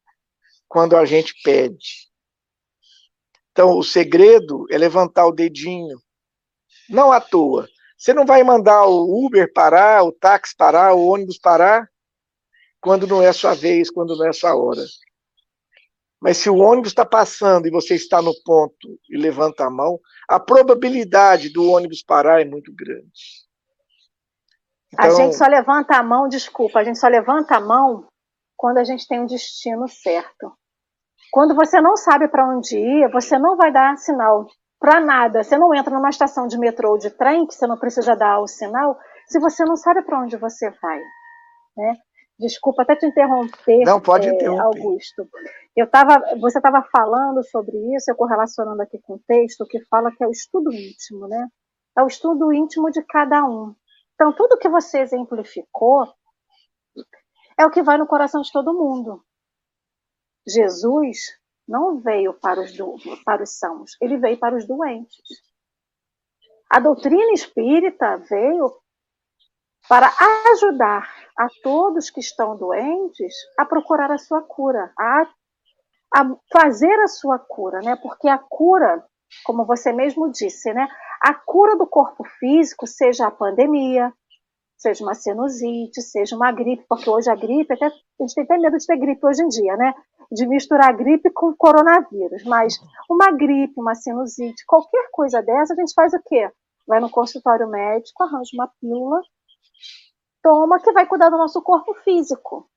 [0.68, 2.10] quando a gente pede.
[3.56, 5.98] Então, o segredo é levantar o dedinho.
[6.90, 7.66] Não à toa.
[7.96, 11.88] Você não vai mandar o Uber parar, o táxi parar, o ônibus parar,
[12.82, 14.82] quando não é sua vez, quando não é sua hora.
[16.20, 19.98] Mas se o ônibus está passando e você está no ponto e levanta a mão,
[20.28, 23.08] a probabilidade do ônibus parar é muito grande.
[24.92, 25.06] Então...
[25.06, 28.06] A gente só levanta a mão, desculpa, a gente só levanta a mão
[28.54, 30.52] quando a gente tem um destino certo.
[31.32, 34.46] Quando você não sabe para onde ir, você não vai dar sinal
[34.78, 35.42] para nada.
[35.42, 38.40] Você não entra numa estação de metrô ou de trem, que você não precisa dar
[38.40, 41.00] o sinal, se você não sabe para onde você vai.
[41.76, 41.94] Né?
[42.38, 44.78] Desculpa até te interromper, não, pode é, interromper.
[44.78, 45.26] Augusto.
[45.74, 50.10] Eu tava, você estava falando sobre isso, eu correlacionando aqui com o texto que fala
[50.14, 51.48] que é o estudo íntimo, né?
[51.96, 53.74] É o estudo íntimo de cada um.
[54.14, 56.06] Então, tudo que você exemplificou
[57.58, 59.22] é o que vai no coração de todo mundo.
[60.46, 65.42] Jesus não veio para os, do, para os sãos, ele veio para os doentes.
[66.70, 68.72] A doutrina espírita veio
[69.88, 70.12] para
[70.52, 75.28] ajudar a todos que estão doentes a procurar a sua cura, a,
[76.14, 77.96] a fazer a sua cura, né?
[77.96, 79.04] Porque a cura,
[79.44, 80.88] como você mesmo disse, né?
[81.22, 84.12] A cura do corpo físico, seja a pandemia,
[84.76, 88.58] seja uma sinusite, seja uma gripe, porque hoje a gripe, até, a gente tem até
[88.58, 89.94] medo de ter gripe hoje em dia, né?
[90.30, 92.44] De misturar gripe com coronavírus.
[92.44, 92.74] Mas
[93.08, 96.50] uma gripe, uma sinusite, qualquer coisa dessa, a gente faz o quê?
[96.86, 99.20] Vai no consultório médico, arranja uma pílula,
[100.42, 102.68] toma, que vai cuidar do nosso corpo físico.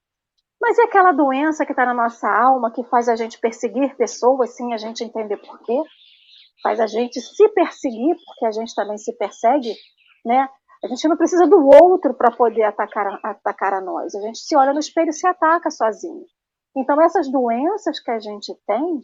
[0.60, 4.56] Mas e aquela doença que está na nossa alma, que faz a gente perseguir pessoas
[4.56, 5.82] sem a gente entender por quê?
[6.62, 9.74] Faz a gente se perseguir, porque a gente também se persegue,
[10.26, 10.50] né?
[10.84, 14.14] A gente não precisa do outro para poder atacar, atacar a nós.
[14.16, 16.26] A gente se olha no espelho e se ataca sozinho.
[16.76, 19.04] Então, essas doenças que a gente tem,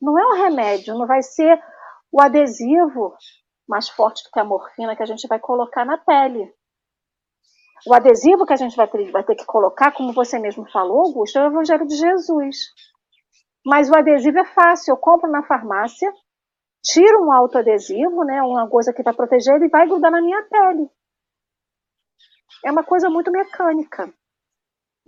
[0.00, 1.60] não é um remédio, não vai ser
[2.12, 3.16] o adesivo
[3.68, 6.52] mais forte do que a morfina que a gente vai colocar na pele.
[7.86, 11.00] O adesivo que a gente vai ter, vai ter que colocar, como você mesmo falou,
[11.06, 12.56] Augusto, é o Evangelho de Jesus.
[13.64, 16.12] Mas o adesivo é fácil, eu compro na farmácia,
[16.82, 20.42] tiro um autoadesivo, né, uma coisa que vai proteger ele e vai grudar na minha
[20.44, 20.90] pele.
[22.64, 24.12] É uma coisa muito mecânica.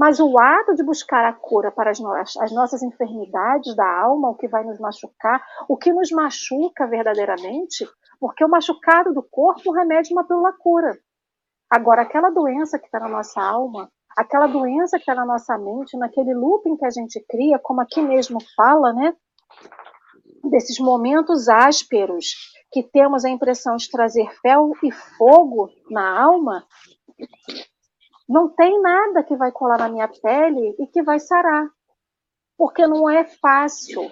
[0.01, 4.31] Mas o ato de buscar a cura para as, no as nossas enfermidades da alma,
[4.31, 7.87] o que vai nos machucar, o que nos machuca verdadeiramente,
[8.19, 10.99] porque o machucado do corpo, o remédio uma pílula cura.
[11.69, 15.99] Agora, aquela doença que está na nossa alma, aquela doença que está na nossa mente,
[15.99, 19.15] naquele looping que a gente cria, como aqui mesmo fala, né?
[20.51, 26.65] desses momentos ásperos que temos a impressão de trazer fel e fogo na alma,
[28.31, 31.69] não tem nada que vai colar na minha pele e que vai sarar,
[32.57, 34.09] porque não é fácil.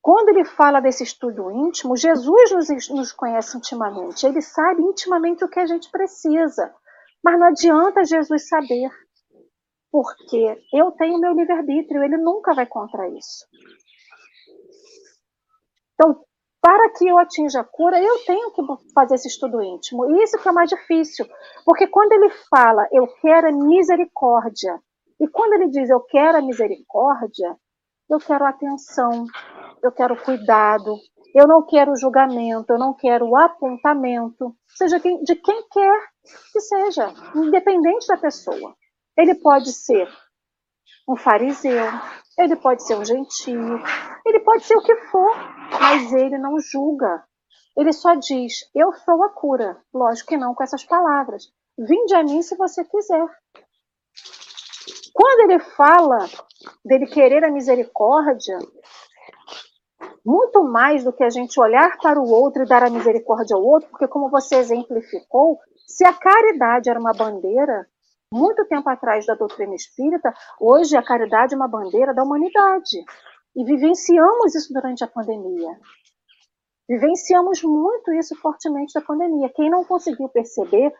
[0.00, 5.48] Quando ele fala desse estudo íntimo, Jesus nos, nos conhece intimamente, ele sabe intimamente o
[5.48, 6.72] que a gente precisa,
[7.22, 8.90] mas não adianta Jesus saber,
[9.90, 13.44] porque eu tenho meu livre-arbítrio, ele nunca vai contra isso.
[15.94, 16.24] Então,
[16.60, 20.10] para que eu atinja a cura, eu tenho que fazer esse estudo íntimo.
[20.10, 21.26] E isso que é mais difícil.
[21.64, 24.80] Porque quando ele fala, eu quero a misericórdia,
[25.20, 27.56] e quando ele diz, eu quero a misericórdia,
[28.10, 29.26] eu quero atenção,
[29.82, 30.96] eu quero cuidado,
[31.34, 36.00] eu não quero julgamento, eu não quero apontamento, seja de quem quer
[36.52, 38.74] que seja, independente da pessoa.
[39.16, 40.08] Ele pode ser
[41.08, 41.86] um fariseu,
[42.38, 43.78] ele pode ser um gentio,
[44.26, 45.36] ele pode ser o que for,
[45.80, 47.24] mas ele não julga.
[47.76, 49.76] Ele só diz: Eu sou a cura.
[49.92, 51.44] Lógico que não com essas palavras.
[51.78, 53.26] Vinde a mim se você quiser.
[55.12, 56.18] Quando ele fala
[56.84, 58.58] dele querer a misericórdia,
[60.24, 63.62] muito mais do que a gente olhar para o outro e dar a misericórdia ao
[63.62, 67.86] outro, porque como você exemplificou, se a caridade era uma bandeira,
[68.32, 73.04] muito tempo atrás da doutrina espírita, hoje a caridade é uma bandeira da humanidade.
[73.56, 75.80] E vivenciamos isso durante a pandemia.
[76.88, 79.50] Vivenciamos muito isso fortemente da pandemia.
[79.54, 80.92] Quem não conseguiu perceber,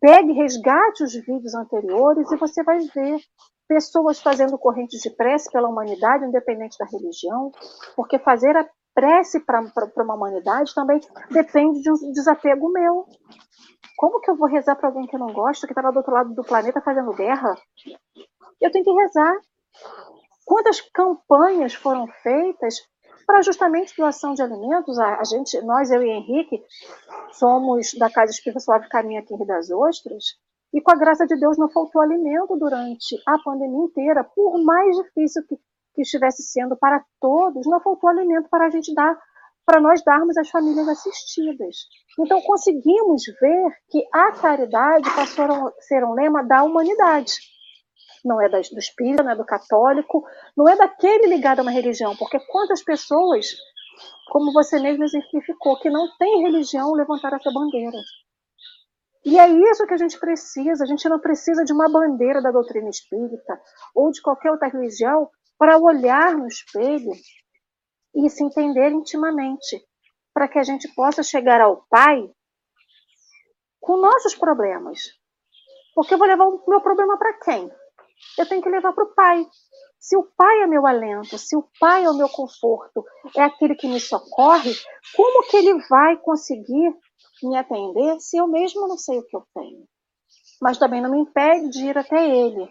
[0.00, 3.18] pegue, resgate os vídeos anteriores e você vai ver
[3.66, 7.50] pessoas fazendo correntes de prece pela humanidade, independente da religião,
[7.96, 9.60] porque fazer a prece para
[9.96, 11.00] uma humanidade também
[11.30, 13.06] depende de um desapego meu.
[13.96, 15.96] Como que eu vou rezar para alguém que eu não gosto, que está lá do
[15.96, 17.54] outro lado do planeta fazendo guerra?
[18.60, 19.34] Eu tenho que rezar.
[20.44, 22.80] Quantas campanhas foram feitas
[23.26, 24.98] para justamente doação de alimentos?
[24.98, 26.62] A, gente, nós, eu e Henrique,
[27.32, 30.24] somos da Casa Espírita Suave Caminho aqui em Rio das Ostras,
[30.72, 34.96] e com a graça de Deus não faltou alimento durante a pandemia inteira, por mais
[34.96, 35.56] difícil que,
[35.94, 39.16] que estivesse sendo para todos, não faltou alimento para a gente dar,
[39.64, 41.76] para nós darmos às famílias assistidas.
[42.18, 47.53] Então conseguimos ver que a caridade passou a ser um lema da humanidade.
[48.24, 50.24] Não é do espírita, não é do católico,
[50.56, 53.48] não é daquele ligado a uma religião, porque quantas pessoas,
[54.32, 57.98] como você mesmo exemplificou, que não tem religião, levantaram essa bandeira.
[59.24, 60.84] E é isso que a gente precisa.
[60.84, 63.60] A gente não precisa de uma bandeira da doutrina espírita
[63.94, 67.12] ou de qualquer outra religião para olhar no espelho
[68.14, 69.82] e se entender intimamente,
[70.32, 72.28] para que a gente possa chegar ao Pai
[73.80, 75.00] com nossos problemas.
[75.94, 77.70] Porque eu vou levar o meu problema para quem?
[78.38, 79.46] Eu tenho que levar para o Pai.
[79.98, 83.04] Se o Pai é meu alento, se o Pai é o meu conforto,
[83.36, 84.72] é aquele que me socorre,
[85.16, 86.94] como que ele vai conseguir
[87.42, 89.86] me atender se eu mesmo não sei o que eu tenho.
[90.60, 92.68] Mas também não me impede de ir até ele.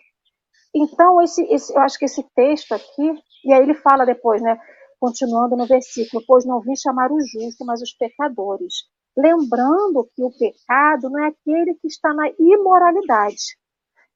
[0.76, 3.14] Então, esse, esse, eu acho que esse texto aqui,
[3.46, 4.58] e aí ele fala depois, né,
[5.00, 8.74] continuando no versículo, pois não vim chamar o justo, mas os pecadores.
[9.16, 13.58] Lembrando que o pecado não é aquele que está na imoralidade.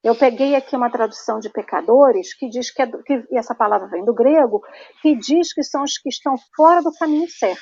[0.03, 3.87] Eu peguei aqui uma tradução de pecadores que diz que, é, que e essa palavra
[3.87, 4.61] vem do grego,
[5.01, 7.61] que diz que são os que estão fora do caminho certo.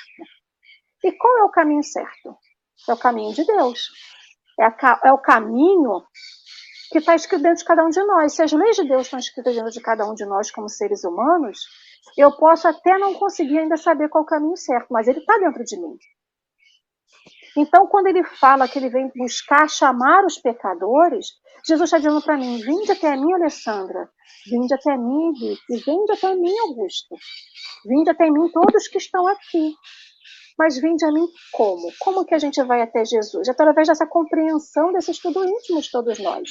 [1.02, 2.36] E qual é o caminho certo?
[2.88, 3.88] É o caminho de Deus.
[4.60, 6.02] É, a, é o caminho
[6.90, 8.34] que está escrito dentro de cada um de nós.
[8.34, 11.04] Se as leis de Deus estão escritas dentro de cada um de nós como seres
[11.04, 11.58] humanos,
[12.16, 15.38] eu posso até não conseguir ainda saber qual é o caminho certo, mas ele está
[15.38, 15.96] dentro de mim.
[17.56, 21.28] Então, quando ele fala que ele vem buscar chamar os pecadores,
[21.66, 24.08] Jesus está dizendo para mim: vinde até mim, Alessandra,
[24.48, 27.16] vinde até mim, Henrique, vinde até mim, Augusto,
[27.84, 29.74] vinde até mim todos que estão aqui.
[30.58, 31.92] Mas vinde a mim como?
[31.98, 33.48] Como que a gente vai até Jesus?
[33.48, 36.48] Através dessa compreensão desse estudo íntimo de todos nós.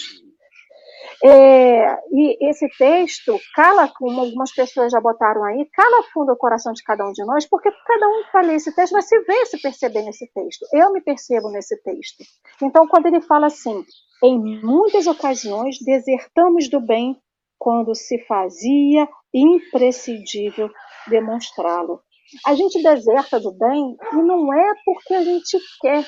[1.23, 6.73] É, e esse texto cala, como algumas pessoas já botaram aí, cala fundo o coração
[6.73, 9.19] de cada um de nós, porque cada um que vai ler esse texto vai se
[9.21, 10.65] ver, se perceber nesse texto.
[10.73, 12.23] Eu me percebo nesse texto.
[12.61, 13.83] Então, quando ele fala assim,
[14.23, 17.17] em muitas ocasiões desertamos do bem
[17.57, 20.69] quando se fazia imprescindível
[21.07, 22.01] demonstrá-lo.
[22.45, 26.05] A gente deserta do bem e não é porque a gente quer.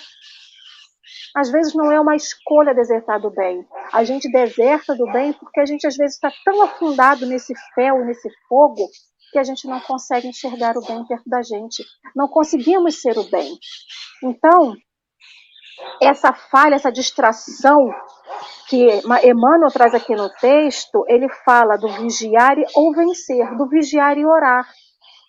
[1.35, 3.65] Às vezes não é uma escolha desertar do bem.
[3.93, 8.05] A gente deserta do bem porque a gente às vezes está tão afundado nesse fel,
[8.05, 8.87] nesse fogo,
[9.31, 11.83] que a gente não consegue enxergar o bem perto da gente.
[12.15, 13.57] Não conseguimos ser o bem.
[14.23, 14.75] Então,
[16.01, 17.77] essa falha, essa distração
[18.67, 18.85] que
[19.23, 24.67] Emmanuel traz aqui no texto, ele fala do vigiar ou vencer, do vigiar e orar.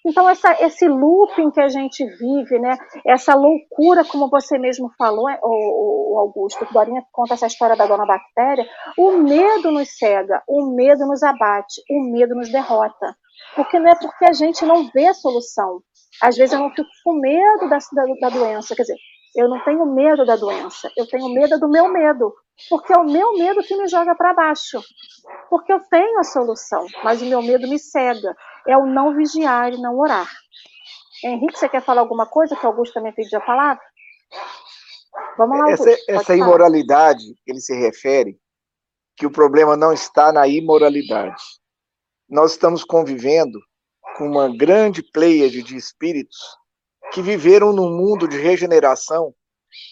[0.09, 5.28] Então, essa, esse looping que a gente vive, né, essa loucura, como você mesmo falou,
[5.28, 9.98] é, o, o Augusto, o Dorinha conta essa história da dona bactéria, o medo nos
[9.98, 13.14] cega, o medo nos abate, o medo nos derrota.
[13.54, 15.82] Porque não é porque a gente não vê a solução.
[16.22, 18.96] Às vezes eu não fico com medo da, da, da doença, quer dizer,
[19.35, 22.35] eu não tenho medo da doença, eu tenho medo do meu medo,
[22.68, 24.83] porque é o meu medo que me joga para baixo.
[25.49, 28.37] Porque eu tenho a solução, mas o meu medo me cega.
[28.66, 30.29] É o não vigiar e não orar.
[31.24, 33.83] Henrique, você quer falar alguma coisa que Augusto também pediu a palavra?
[35.37, 35.89] Vamos lá, Augusto.
[35.89, 38.39] Essa, essa imoralidade que ele se refere,
[39.16, 41.43] que o problema não está na imoralidade.
[42.29, 43.59] Nós estamos convivendo
[44.16, 46.39] com uma grande pleiade de espíritos
[47.12, 49.34] que viveram num mundo de regeneração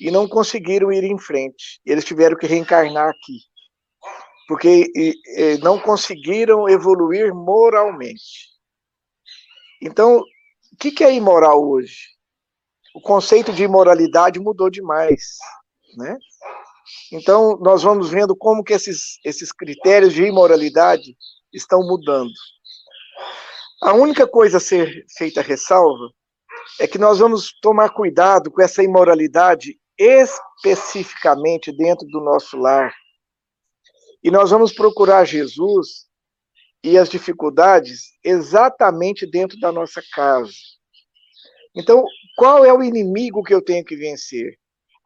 [0.00, 1.80] e não conseguiram ir em frente.
[1.84, 3.38] Eles tiveram que reencarnar aqui,
[4.48, 4.90] porque
[5.62, 8.50] não conseguiram evoluir moralmente.
[9.80, 12.16] Então, o que é imoral hoje?
[12.94, 15.36] O conceito de imoralidade mudou demais,
[15.96, 16.16] né?
[17.12, 21.16] Então, nós vamos vendo como que esses, esses critérios de imoralidade
[21.52, 22.32] estão mudando.
[23.82, 26.10] A única coisa a ser feita ressalva
[26.80, 32.92] é que nós vamos tomar cuidado com essa imoralidade especificamente dentro do nosso lar.
[34.22, 36.06] E nós vamos procurar Jesus
[36.82, 40.52] e as dificuldades exatamente dentro da nossa casa.
[41.74, 42.04] Então,
[42.36, 44.58] qual é o inimigo que eu tenho que vencer?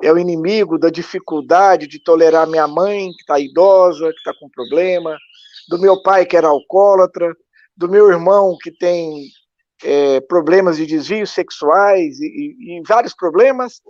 [0.02, 4.48] É o inimigo da dificuldade de tolerar minha mãe, que está idosa, que está com
[4.48, 5.16] problema,
[5.68, 7.34] do meu pai, que era alcoólatra,
[7.76, 9.26] do meu irmão, que tem
[9.83, 13.81] é, problemas de desvios sexuais e, e, vários problemas.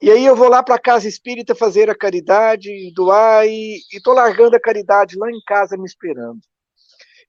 [0.00, 4.14] E aí eu vou lá para a casa espírita fazer a caridade, doar, e estou
[4.14, 6.40] largando a caridade lá em casa me esperando.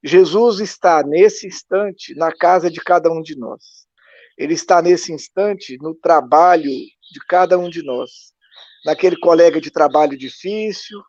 [0.03, 3.85] Jesus está nesse instante na casa de cada um de nós.
[4.37, 8.33] Ele está nesse instante no trabalho de cada um de nós.
[8.85, 11.01] Naquele colega de trabalho difícil,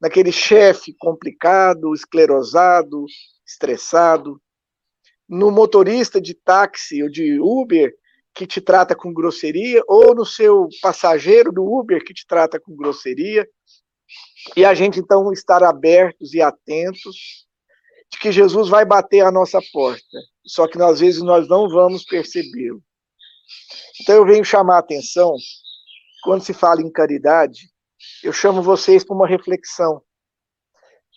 [0.00, 3.04] naquele chefe complicado, esclerosado,
[3.46, 4.40] estressado,
[5.30, 7.94] no motorista de táxi ou de Uber
[8.34, 12.74] que te trata com grosseria, ou no seu passageiro do Uber que te trata com
[12.74, 13.48] grosseria,
[14.56, 17.46] e a gente então estar abertos e atentos
[18.10, 22.04] de que Jesus vai bater a nossa porta, só que às vezes nós não vamos
[22.04, 22.82] percebê-lo.
[24.00, 25.36] Então eu venho chamar a atenção,
[26.24, 27.70] quando se fala em caridade,
[28.22, 30.02] eu chamo vocês para uma reflexão.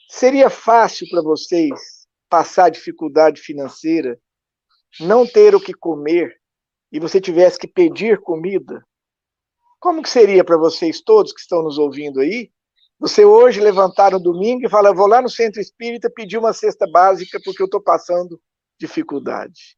[0.07, 2.02] Seria fácil para vocês
[2.33, 4.19] passar dificuldade financeira,
[4.99, 6.35] não ter o que comer
[6.91, 8.83] e você tivesse que pedir comida?
[9.79, 12.51] Como que seria para vocês todos que estão nos ouvindo aí?
[12.99, 16.89] Você hoje levantar no domingo e falar, vou lá no centro espírita pedir uma cesta
[16.89, 18.41] básica porque eu estou passando
[18.79, 19.77] dificuldade.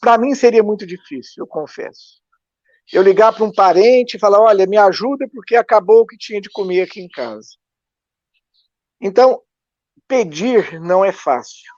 [0.00, 2.22] Para mim seria muito difícil, eu confesso.
[2.90, 6.40] Eu ligar para um parente e falar, olha, me ajuda porque acabou o que tinha
[6.40, 7.50] de comer aqui em casa.
[8.98, 9.42] Então,
[10.08, 11.70] pedir não é fácil.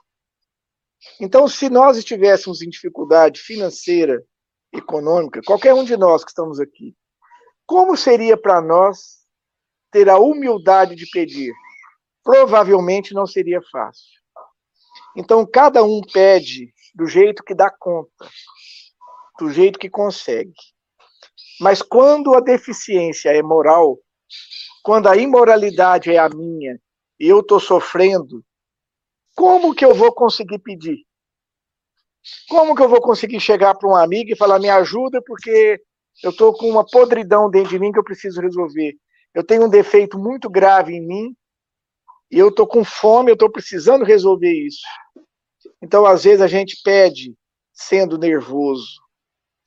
[1.20, 4.22] Então, se nós estivéssemos em dificuldade financeira,
[4.72, 6.94] econômica, qualquer um de nós que estamos aqui,
[7.66, 9.20] como seria para nós
[9.90, 11.52] ter a humildade de pedir?
[12.22, 14.20] Provavelmente não seria fácil.
[15.16, 18.28] Então, cada um pede do jeito que dá conta,
[19.38, 20.54] do jeito que consegue.
[21.60, 23.98] Mas quando a deficiência é moral,
[24.82, 26.80] quando a imoralidade é a minha
[27.20, 28.42] e eu estou sofrendo,
[29.36, 31.04] como que eu vou conseguir pedir?
[32.48, 35.80] Como que eu vou conseguir chegar para um amigo e falar, me ajuda porque
[36.22, 38.94] eu estou com uma podridão dentro de mim que eu preciso resolver?
[39.34, 41.36] Eu tenho um defeito muito grave em mim
[42.30, 44.82] e eu estou com fome, eu estou precisando resolver isso.
[45.82, 47.34] Então, às vezes, a gente pede
[47.72, 49.00] sendo nervoso,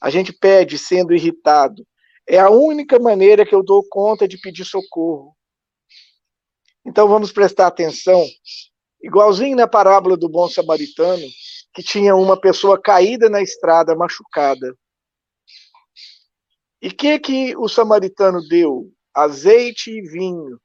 [0.01, 1.85] a gente pede sendo irritado.
[2.27, 5.35] É a única maneira que eu dou conta de pedir socorro.
[6.85, 8.23] Então, vamos prestar atenção.
[9.01, 11.23] Igualzinho na parábola do bom samaritano,
[11.73, 14.77] que tinha uma pessoa caída na estrada, machucada.
[16.81, 18.91] E que que o samaritano deu?
[19.13, 20.59] Azeite e vinho.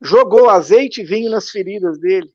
[0.00, 2.32] Jogou azeite e vinho nas feridas dele.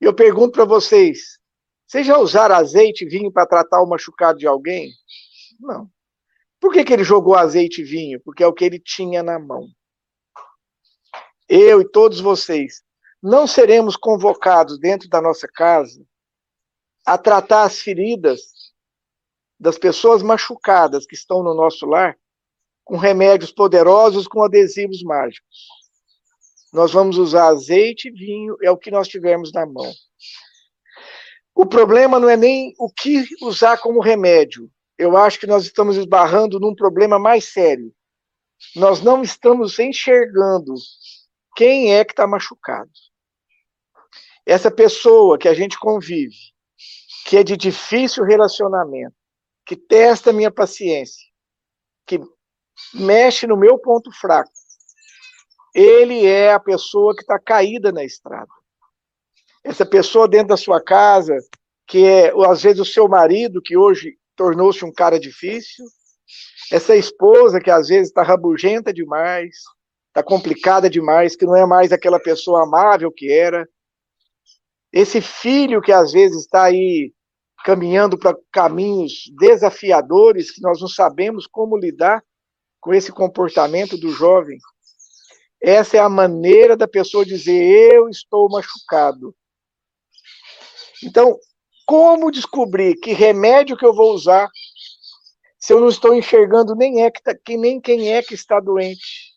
[0.00, 1.38] E eu pergunto para vocês,
[1.86, 4.90] vocês já usaram azeite e vinho para tratar o machucado de alguém?
[5.58, 5.90] Não.
[6.60, 8.20] Por que, que ele jogou azeite e vinho?
[8.22, 9.66] Porque é o que ele tinha na mão.
[11.52, 12.80] Eu e todos vocês
[13.20, 16.00] não seremos convocados dentro da nossa casa
[17.04, 18.40] a tratar as feridas
[19.58, 22.16] das pessoas machucadas que estão no nosso lar
[22.84, 25.66] com remédios poderosos, com adesivos mágicos.
[26.72, 29.92] Nós vamos usar azeite vinho, é o que nós tivermos na mão.
[31.52, 34.70] O problema não é nem o que usar como remédio.
[34.96, 37.92] Eu acho que nós estamos esbarrando num problema mais sério.
[38.76, 40.74] Nós não estamos enxergando
[41.56, 42.90] quem é que está machucado.
[44.46, 46.36] Essa pessoa que a gente convive,
[47.26, 49.14] que é de difícil relacionamento,
[49.64, 51.24] que testa minha paciência,
[52.06, 52.20] que
[52.94, 54.50] mexe no meu ponto fraco.
[55.74, 58.50] Ele é a pessoa que está caída na estrada.
[59.62, 61.36] Essa pessoa dentro da sua casa,
[61.86, 65.84] que é, às vezes, o seu marido, que hoje tornou-se um cara difícil.
[66.72, 69.56] Essa esposa, que às vezes está rabugenta demais,
[70.10, 73.68] está complicada demais, que não é mais aquela pessoa amável que era.
[74.92, 77.12] esse filho que às vezes está aí
[77.64, 82.22] caminhando para caminhos desafiadores, que nós não sabemos como lidar
[82.80, 84.58] com esse comportamento do jovem.
[85.62, 89.34] Essa é a maneira da pessoa dizer: Eu estou machucado.
[91.04, 91.38] Então,
[91.86, 94.48] como descobrir que remédio que eu vou usar
[95.58, 99.29] se eu não estou enxergando nem, é que tá, nem quem é que está doente?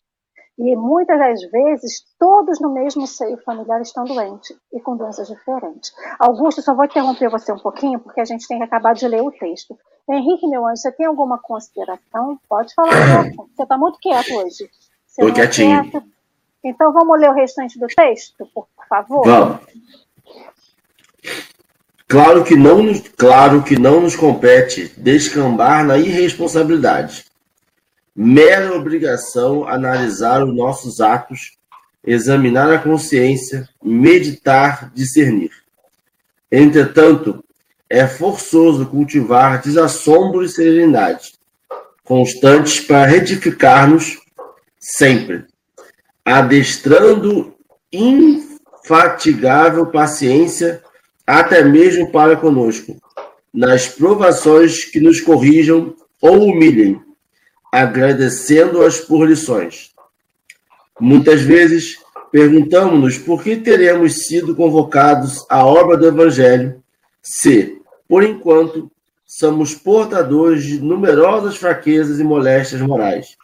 [0.58, 5.92] E muitas das vezes, todos no mesmo seio familiar estão doentes e com doenças diferentes.
[6.20, 9.22] Augusto, só vou interromper você um pouquinho, porque a gente tem que acabar de ler
[9.22, 9.78] o texto.
[10.08, 12.40] Henrique, meu anjo, você tem alguma consideração?
[12.48, 13.24] Pode falar
[13.56, 14.70] Você está muito quieto hoje.
[15.08, 15.90] Estou tá quietinho.
[15.90, 16.06] Quieto.
[16.64, 19.26] Então vamos ler o restante do texto, por favor?
[19.26, 19.60] Vamos.
[22.08, 27.26] Claro que não claro que não nos compete descambar na irresponsabilidade
[28.16, 31.58] mera obrigação analisar os nossos atos,
[32.06, 35.52] examinar a consciência, meditar, discernir.
[36.52, 37.44] Entretanto,
[37.90, 41.34] é forçoso cultivar desassombro e serenidade,
[42.04, 44.20] constantes para retificar-nos
[44.80, 45.46] sempre,
[46.26, 47.56] adestrando
[47.92, 50.84] infatigável paciência
[51.26, 52.98] até mesmo para conosco,
[53.54, 57.00] nas provações que nos corrijam ou humilhem,
[57.74, 59.90] agradecendo-as por lições.
[61.00, 61.98] Muitas vezes
[62.32, 66.84] perguntamos-nos por que teremos sido convocados à obra do Evangelho
[67.20, 68.92] se, por enquanto,
[69.26, 73.36] somos portadores de numerosas fraquezas e moléstias morais.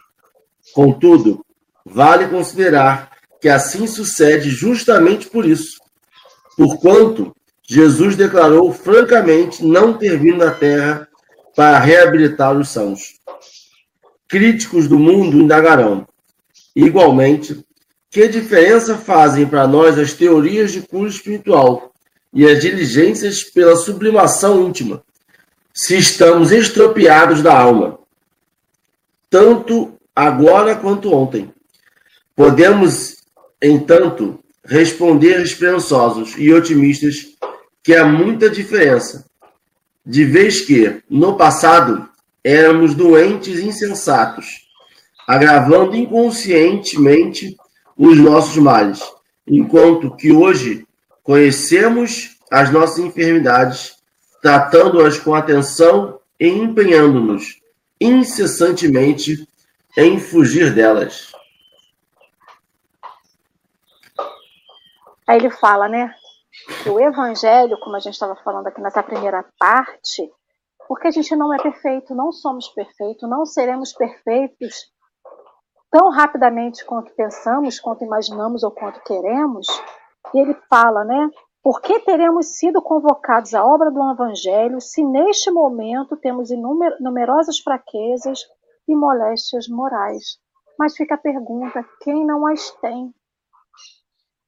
[0.72, 1.44] Contudo,
[1.84, 3.10] vale considerar
[3.40, 5.76] que assim sucede justamente por isso,
[6.56, 7.34] porquanto
[7.68, 11.08] Jesus declarou francamente não ter vindo à Terra
[11.56, 13.19] para reabilitar os sãos
[14.30, 16.06] críticos do mundo indagarão.
[16.74, 17.66] Igualmente,
[18.08, 21.92] que diferença fazem para nós as teorias de cura espiritual
[22.32, 25.02] e as diligências pela sublimação íntima,
[25.74, 27.98] se estamos estropiados da alma,
[29.28, 31.52] tanto agora quanto ontem?
[32.36, 33.16] Podemos,
[33.60, 37.26] entanto, responder esperançosos e otimistas
[37.82, 39.24] que há muita diferença,
[40.06, 42.09] de vez que, no passado,
[42.44, 44.68] éramos doentes insensatos,
[45.26, 47.56] agravando inconscientemente
[47.96, 49.02] os nossos males,
[49.46, 50.86] enquanto que hoje
[51.22, 53.96] conhecemos as nossas enfermidades,
[54.42, 57.60] tratando-as com atenção e empenhando-nos
[58.00, 59.46] incessantemente
[59.96, 61.32] em fugir delas.
[65.26, 66.12] Aí ele fala, né,
[66.82, 70.28] que o evangelho, como a gente estava falando aqui nessa primeira parte,
[70.90, 74.90] porque a gente não é perfeito, não somos perfeitos, não seremos perfeitos
[75.88, 79.68] tão rapidamente quanto pensamos, quanto imaginamos ou quanto queremos.
[80.34, 81.30] E ele fala, né?
[81.62, 86.50] Por que teremos sido convocados à obra do Evangelho se neste momento temos
[86.98, 88.40] numerosas fraquezas
[88.88, 90.40] e moléstias morais?
[90.76, 93.14] Mas fica a pergunta: quem não as tem?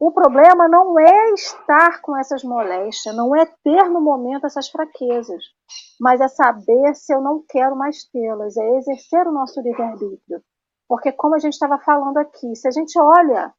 [0.05, 5.45] O problema não é estar com essas moléstias, não é ter no momento essas fraquezas,
[6.01, 10.43] mas é saber se eu não quero mais tê-las, é exercer o nosso livre-arbítrio.
[10.89, 13.55] Porque, como a gente estava falando aqui, se a gente olha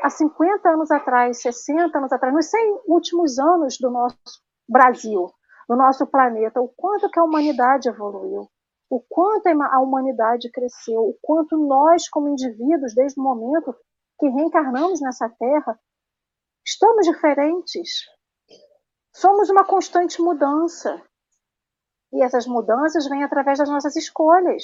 [0.00, 5.30] há 50 anos atrás, 60 anos atrás, nos 100 últimos anos do nosso Brasil,
[5.68, 8.48] do nosso planeta, o quanto que a humanidade evoluiu,
[8.90, 13.72] o quanto a humanidade cresceu, o quanto nós, como indivíduos, desde o momento
[14.18, 15.78] que reencarnamos nessa terra,
[16.64, 18.06] estamos diferentes.
[19.14, 21.02] Somos uma constante mudança.
[22.12, 24.62] E essas mudanças vêm através das nossas escolhas.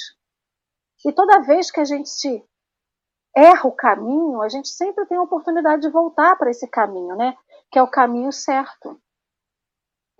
[1.04, 2.46] E toda vez que a gente
[3.36, 7.36] erra o caminho, a gente sempre tem a oportunidade de voltar para esse caminho, né?
[7.70, 9.00] Que é o caminho certo.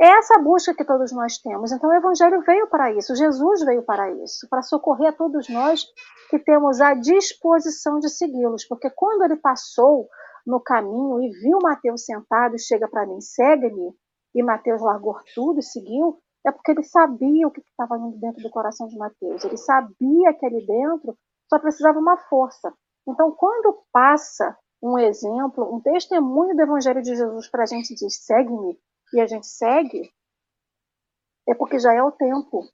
[0.01, 1.70] É essa busca que todos nós temos.
[1.70, 5.84] Então o Evangelho veio para isso, Jesus veio para isso, para socorrer a todos nós
[6.30, 8.66] que temos a disposição de segui-los.
[8.66, 10.09] Porque quando ele passou
[10.47, 13.95] no caminho e viu Mateus sentado chega para mim, segue-me,
[14.34, 18.51] e Mateus largou tudo e seguiu, é porque ele sabia o que estava dentro do
[18.51, 19.45] coração de Mateus.
[19.45, 21.16] Ele sabia que ali dentro
[21.49, 22.72] só precisava uma força.
[23.07, 28.24] Então, quando passa um exemplo, um testemunho do Evangelho de Jesus para a gente diz
[28.24, 28.76] segue-me,
[29.12, 30.12] e a gente segue,
[31.48, 32.68] é porque já é o tempo.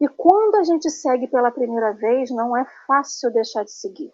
[0.00, 4.12] E quando a gente segue pela primeira vez, não é fácil deixar de seguir.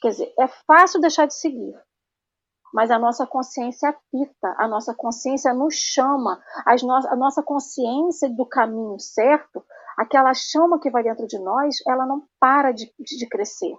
[0.00, 1.74] Quer dizer, é fácil deixar de seguir,
[2.72, 6.42] mas a nossa consciência apita, a nossa consciência nos chama,
[6.82, 9.64] no a nossa consciência do caminho certo,
[9.96, 13.76] aquela chama que vai dentro de nós, ela não para de, de crescer.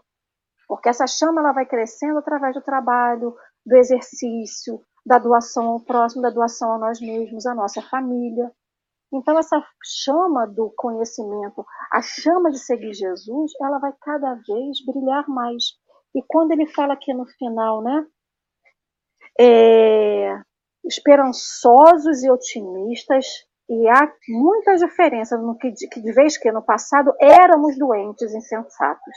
[0.68, 3.36] Porque essa chama ela vai crescendo através do trabalho,
[3.66, 8.51] do exercício, da doação ao próximo, da doação a nós mesmos, à nossa família.
[9.14, 15.28] Então, essa chama do conhecimento, a chama de seguir Jesus, ela vai cada vez brilhar
[15.28, 15.64] mais.
[16.16, 18.06] E quando ele fala aqui no final, né?
[19.39, 20.41] É,
[20.84, 23.26] esperançosos e otimistas,
[23.70, 29.16] e há muita diferença no que, que de vez que no passado éramos doentes, insensatos.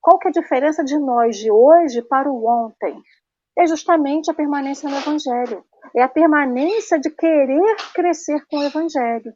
[0.00, 3.02] Qual que é a diferença de nós de hoje para o ontem?
[3.58, 5.64] É justamente a permanência no Evangelho.
[5.96, 9.34] É a permanência de querer crescer com o Evangelho.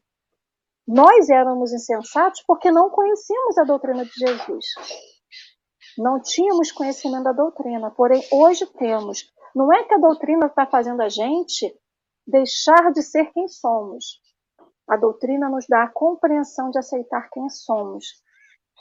[0.86, 4.66] Nós éramos insensatos porque não conhecíamos a doutrina de Jesus.
[5.98, 9.30] Não tínhamos conhecimento da doutrina, porém hoje temos.
[9.54, 11.74] Não é que a doutrina está fazendo a gente
[12.26, 14.20] deixar de ser quem somos.
[14.88, 18.06] A doutrina nos dá a compreensão de aceitar quem somos,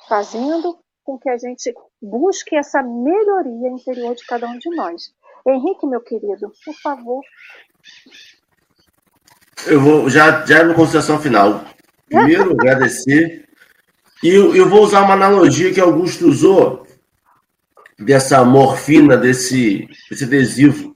[0.08, 5.14] fazendo com que a gente busque essa melhoria interior de cada um de nós.
[5.48, 7.22] Henrique, meu querido, por favor.
[9.66, 11.64] Eu vou já, já no consideração final.
[12.08, 13.48] Primeiro, agradecer.
[14.24, 16.86] E eu, eu vou usar uma analogia que Augusto usou
[17.98, 20.96] dessa morfina, desse, desse adesivo.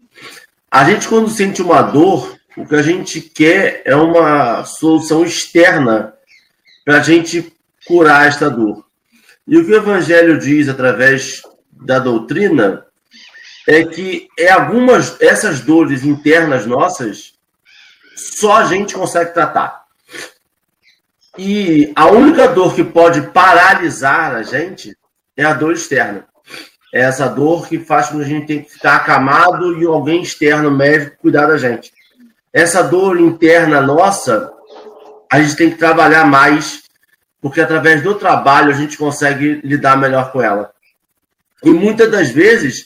[0.69, 6.13] A gente, quando sente uma dor, o que a gente quer é uma solução externa
[6.83, 7.53] para a gente
[7.87, 8.85] curar esta dor.
[9.47, 11.41] E o que o Evangelho diz através
[11.71, 12.84] da doutrina
[13.67, 17.33] é que é algumas essas dores internas nossas
[18.15, 19.83] só a gente consegue tratar.
[21.37, 24.95] E a única dor que pode paralisar a gente
[25.35, 26.25] é a dor externa.
[26.93, 30.21] É essa dor que faz com que a gente tenha que ficar acamado e alguém
[30.21, 31.91] externo, médico, cuidar da gente
[32.55, 34.49] essa dor interna nossa,
[35.29, 36.83] a gente tem que trabalhar mais,
[37.41, 40.71] porque através do trabalho a gente consegue lidar melhor com ela.
[41.61, 42.85] E muitas das vezes,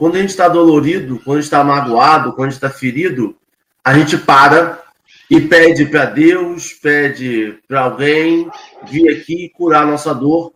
[0.00, 3.36] quando a gente está dolorido, quando a gente está magoado, quando a gente está ferido,
[3.84, 4.82] a gente para
[5.28, 8.50] e pede para Deus, pede para alguém
[8.88, 10.54] vir aqui curar a nossa dor,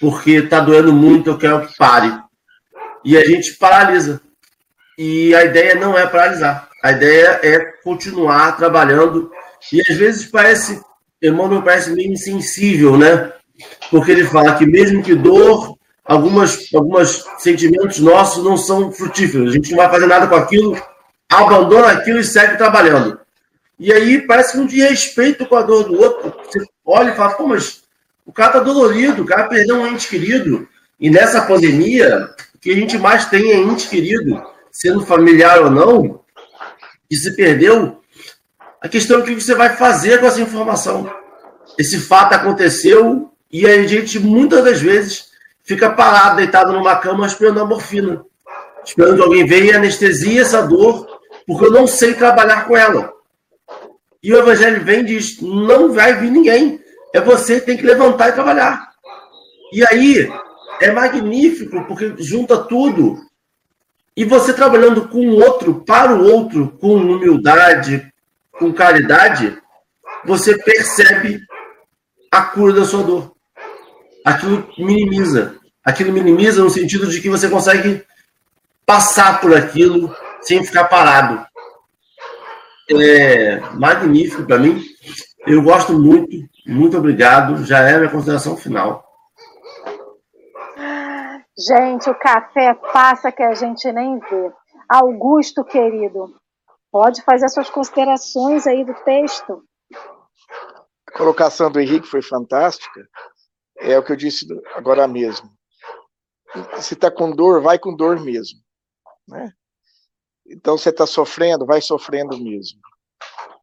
[0.00, 2.10] porque está doendo muito, eu quero que pare.
[3.04, 4.22] E a gente paralisa.
[4.96, 6.70] E a ideia não é paralisar.
[6.82, 9.30] A ideia é continuar trabalhando.
[9.70, 10.80] E às vezes parece,
[11.22, 13.30] Emmanuel parece meio insensível, né?
[13.90, 15.75] Porque ele fala que mesmo que dor,
[16.06, 19.50] algumas, alguns sentimentos nossos não são frutíferos.
[19.50, 20.80] A gente não vai fazer nada com aquilo,
[21.28, 23.18] abandona aquilo e segue trabalhando.
[23.78, 26.32] E aí parece que um desrespeito com a dor do outro.
[26.44, 27.82] Você olha e fala, pô, mas
[28.24, 30.66] o cara tá dolorido, o cara perdeu um ente querido.
[30.98, 35.70] E nessa pandemia, o que a gente mais tem é ente querido, sendo familiar ou
[35.70, 36.20] não,
[37.08, 38.00] que se perdeu,
[38.80, 41.12] a questão é o que você vai fazer com essa informação.
[41.78, 45.25] Esse fato aconteceu e a gente muitas das vezes
[45.66, 48.24] fica parado, deitado numa cama esperando a morfina,
[48.84, 51.06] esperando que alguém venha e anestesia essa dor,
[51.46, 53.12] porque eu não sei trabalhar com ela.
[54.22, 56.80] E o evangelho vem e diz: não vai vir ninguém,
[57.12, 58.90] é você que tem que levantar e trabalhar.
[59.72, 60.30] E aí
[60.80, 63.26] é magnífico, porque junta tudo
[64.16, 68.10] e você trabalhando com o outro, para o outro, com humildade,
[68.52, 69.58] com caridade,
[70.24, 71.42] você percebe
[72.32, 73.35] a cura da sua dor.
[74.26, 75.54] Aquilo minimiza.
[75.84, 78.04] Aquilo minimiza no sentido de que você consegue
[78.84, 81.46] passar por aquilo sem ficar parado.
[82.90, 84.82] É magnífico para mim.
[85.46, 86.36] Eu gosto muito.
[86.66, 87.64] Muito obrigado.
[87.64, 89.04] Já é a minha consideração final.
[91.56, 94.52] Gente, o café passa que a gente nem vê.
[94.88, 96.34] Augusto, querido,
[96.90, 99.62] pode fazer suas considerações aí do texto.
[101.06, 103.08] A colocação do Henrique foi fantástica.
[103.78, 105.50] É o que eu disse agora mesmo.
[106.80, 108.60] Se está com dor, vai com dor mesmo.
[109.28, 109.52] Né?
[110.46, 112.80] Então, você está sofrendo, vai sofrendo mesmo.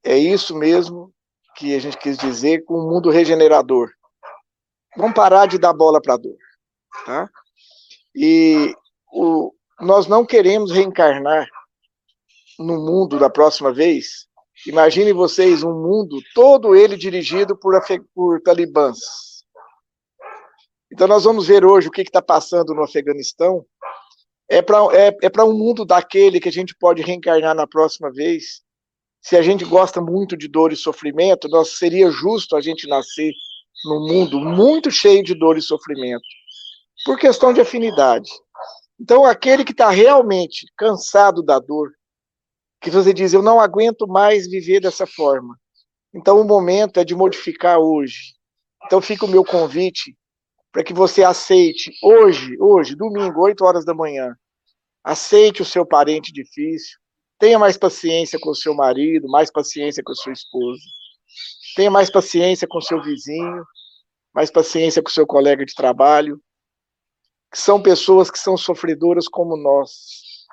[0.03, 1.13] É isso mesmo
[1.55, 3.89] que a gente quis dizer com o mundo regenerador.
[4.97, 6.37] Vamos parar de dar bola para a dor.
[7.05, 7.29] Tá?
[8.15, 8.75] E
[9.11, 11.47] o, nós não queremos reencarnar
[12.59, 14.27] no mundo da próxima vez.
[14.67, 17.79] Imagine vocês um mundo todo ele dirigido por,
[18.13, 18.99] por talibãs.
[20.93, 23.65] Então nós vamos ver hoje o que está passando no Afeganistão.
[24.47, 28.61] É para é, é um mundo daquele que a gente pode reencarnar na próxima vez.
[29.19, 33.33] Se a gente gosta muito de dor e sofrimento, nós seria justo a gente nascer
[33.85, 36.21] num mundo muito cheio de dor e sofrimento
[37.03, 38.29] por questão de afinidade.
[38.99, 41.89] Então, aquele que está realmente cansado da dor,
[42.79, 45.57] que você diz, eu não aguento mais viver dessa forma.
[46.13, 48.35] Então, o momento é de modificar hoje.
[48.85, 50.15] Então, fica o meu convite
[50.73, 54.35] para que você aceite hoje, hoje, domingo, 8 horas da manhã,
[55.01, 56.97] aceite o seu parente difícil,
[57.43, 60.81] Tenha mais paciência com o seu marido, mais paciência com a sua esposa.
[61.75, 63.65] Tenha mais paciência com o seu vizinho,
[64.33, 66.39] mais paciência com o seu colega de trabalho,
[67.51, 69.91] que são pessoas que são sofredoras como nós.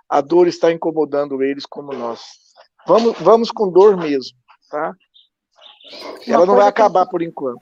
[0.09, 2.23] A dor está incomodando eles como nós.
[2.89, 4.37] Vamos, vamos com dor mesmo,
[4.69, 4.93] tá?
[6.27, 7.61] Ela não vai acabar por enquanto.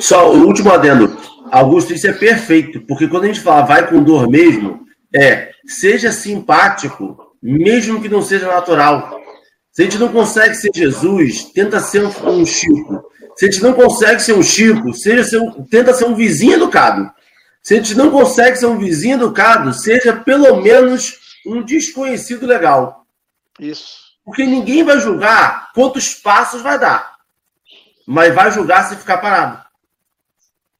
[0.00, 1.16] Só o último adendo.
[1.50, 4.80] Augusto, isso é perfeito, porque quando a gente fala vai com dor mesmo,
[5.14, 9.18] é seja simpático, mesmo que não seja natural.
[9.72, 13.02] Se a gente não consegue ser Jesus, tenta ser um, um Chico.
[13.36, 16.54] Se a gente não consegue ser um Chico, seja ser um, tenta ser um vizinho
[16.54, 17.10] educado.
[17.62, 23.06] Se a gente não consegue ser um vizinho educado, seja pelo menos um desconhecido legal.
[23.60, 24.08] Isso.
[24.24, 27.14] Porque ninguém vai julgar quantos passos vai dar,
[28.06, 29.67] mas vai julgar se ficar parado.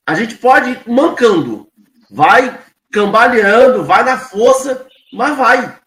[0.08, 1.68] A gente pode ir mancando,
[2.10, 2.58] vai
[2.90, 5.78] cambaleando, vai na força, mas vai.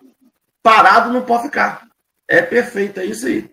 [0.62, 1.88] Parado não pode ficar.
[2.28, 3.50] É perfeito, é isso aí.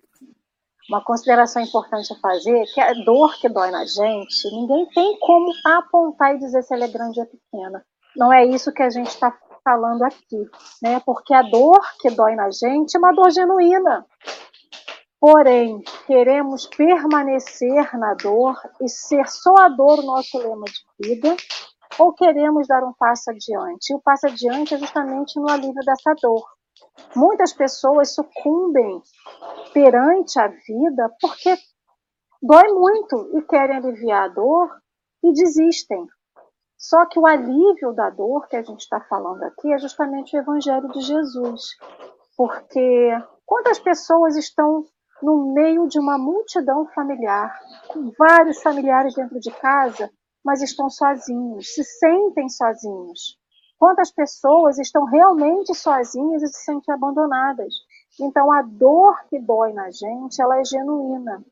[0.87, 5.17] Uma consideração importante a fazer é que a dor que dói na gente, ninguém tem
[5.19, 7.83] como apontar e dizer se ela é grande ou pequena.
[8.15, 10.45] Não é isso que a gente está falando aqui,
[10.83, 11.01] né?
[11.03, 14.05] Porque a dor que dói na gente é uma dor genuína.
[15.19, 21.35] Porém, queremos permanecer na dor e ser só a dor o nosso lema de vida,
[21.97, 23.91] ou queremos dar um passo adiante?
[23.91, 26.45] E o passo adiante é justamente no alívio dessa dor.
[27.15, 29.01] Muitas pessoas sucumbem
[29.73, 31.57] perante a vida porque
[32.41, 34.69] dói muito e querem aliviar a dor
[35.21, 36.07] e desistem.
[36.77, 40.39] Só que o alívio da dor que a gente está falando aqui é justamente o
[40.39, 41.75] Evangelho de Jesus.
[42.37, 43.11] Porque
[43.45, 44.85] quantas pessoas estão
[45.21, 47.57] no meio de uma multidão familiar,
[47.87, 50.11] com vários familiares dentro de casa,
[50.43, 53.37] mas estão sozinhos, se sentem sozinhos.
[53.77, 57.73] Quantas pessoas estão realmente sozinhas e se sentem abandonadas.
[58.19, 61.43] Então, a dor que dói na gente, ela é genuína.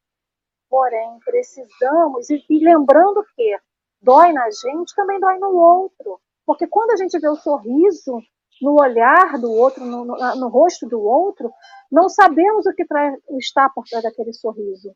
[0.69, 3.57] Porém, precisamos, e, e lembrando que
[4.01, 6.19] dói na gente, também dói no outro.
[6.45, 8.21] Porque quando a gente vê o sorriso
[8.61, 11.51] no olhar do outro, no, no, no rosto do outro,
[11.91, 12.85] não sabemos o que
[13.37, 14.93] está por trás daquele sorriso.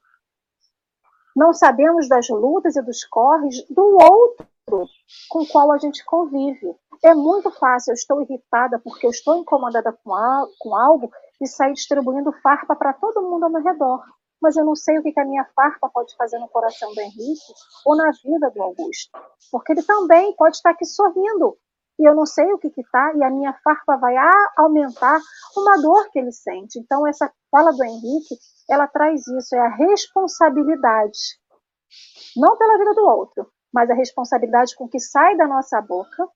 [1.36, 4.88] Não sabemos das lutas e dos corres do outro
[5.30, 6.76] com o qual a gente convive.
[7.04, 11.10] É muito fácil, eu estou irritada porque eu estou incomodada com, a, com algo
[11.42, 14.04] e sair distribuindo farpa para todo mundo ao meu redor.
[14.42, 17.02] Mas eu não sei o que, que a minha farpa pode fazer no coração do
[17.02, 17.54] Henrique
[17.86, 19.12] ou na vida do Augusto.
[19.52, 21.58] Porque ele também pode estar aqui sorrindo,
[22.02, 24.16] e eu não sei o que está, e a minha farpa vai
[24.58, 25.20] aumentar
[25.56, 26.80] uma dor que ele sente.
[26.80, 28.36] Então, essa fala do Henrique,
[28.68, 31.40] ela traz isso, é a responsabilidade.
[32.36, 36.28] Não pela vida do outro, mas a responsabilidade com o que sai da nossa boca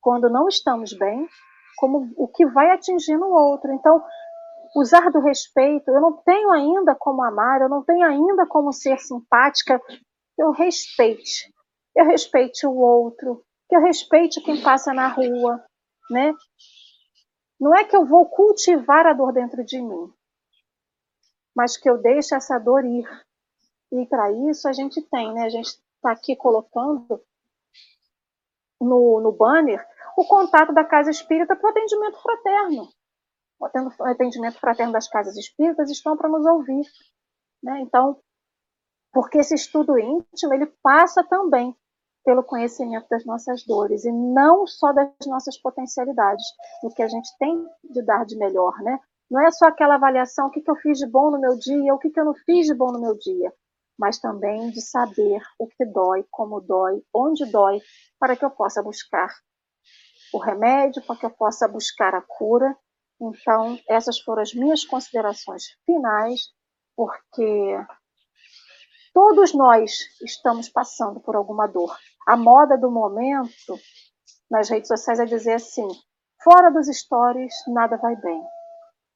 [0.00, 1.28] quando não estamos bem,
[1.76, 3.72] como o que vai atingir no outro.
[3.72, 4.02] Então,
[4.74, 8.98] usar do respeito, eu não tenho ainda como amar, eu não tenho ainda como ser
[8.98, 9.80] simpática,
[10.36, 11.54] eu respeite.
[11.94, 15.64] Eu respeite o outro, que eu respeite quem passa na rua,
[16.10, 16.34] né?
[17.58, 20.12] Não é que eu vou cultivar a dor dentro de mim,
[21.54, 23.08] mas que eu deixe essa dor ir.
[23.92, 25.44] E para isso a gente tem, né?
[25.44, 27.20] A gente está aqui colocando
[28.80, 29.86] no, no banner
[30.16, 32.88] o contato da Casa Espírita para o atendimento fraterno.
[33.58, 36.84] O atendimento fraterno das casas espíritas estão para nos ouvir.
[37.62, 37.80] Né?
[37.80, 38.20] Então,
[39.12, 41.74] porque esse estudo íntimo ele passa também
[42.26, 46.44] pelo conhecimento das nossas dores e não só das nossas potencialidades,
[46.82, 48.98] do que a gente tem de dar de melhor, né?
[49.30, 51.94] Não é só aquela avaliação, o que, que eu fiz de bom no meu dia,
[51.94, 53.52] o que, que eu não fiz de bom no meu dia,
[53.96, 57.80] mas também de saber o que dói, como dói, onde dói,
[58.18, 59.32] para que eu possa buscar
[60.34, 62.76] o remédio, para que eu possa buscar a cura.
[63.20, 66.40] Então, essas foram as minhas considerações finais,
[66.96, 67.78] porque
[69.14, 71.96] todos nós estamos passando por alguma dor
[72.26, 73.78] a moda do momento
[74.50, 75.86] nas redes sociais é dizer assim:
[76.42, 78.42] fora dos stories, nada vai bem.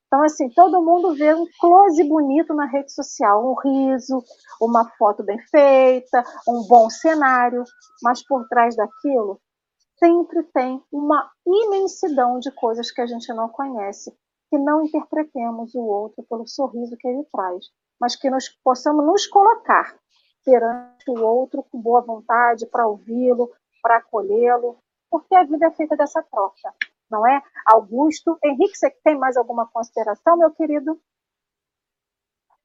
[0.06, 4.20] Então, assim, todo mundo vê um close bonito na rede social, um riso,
[4.60, 7.62] uma foto bem feita, um bom cenário,
[8.02, 9.40] mas por trás daquilo
[10.00, 14.10] sempre tem uma imensidão de coisas que a gente não conhece,
[14.48, 17.66] que não interpretemos o outro pelo sorriso que ele traz,
[18.00, 19.94] mas que nós possamos nos colocar
[20.44, 24.78] perante o outro com boa vontade para ouvi-lo, para acolhê-lo,
[25.10, 26.74] porque a vida é feita dessa troca,
[27.10, 27.42] não é?
[27.66, 31.00] Augusto, Henrique, você tem mais alguma consideração, meu querido?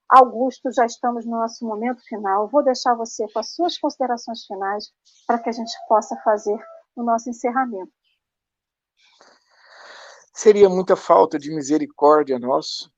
[0.07, 2.47] Augusto, já estamos no nosso momento final.
[2.47, 4.91] Vou deixar você com as suas considerações finais
[5.25, 6.57] para que a gente possa fazer
[6.95, 7.91] o nosso encerramento.
[10.31, 12.89] Seria muita falta de misericórdia nossa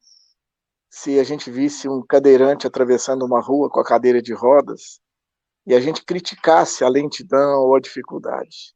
[0.98, 5.00] se a gente visse um cadeirante atravessando uma rua com a cadeira de rodas
[5.64, 8.74] e a gente criticasse a lentidão ou a dificuldade.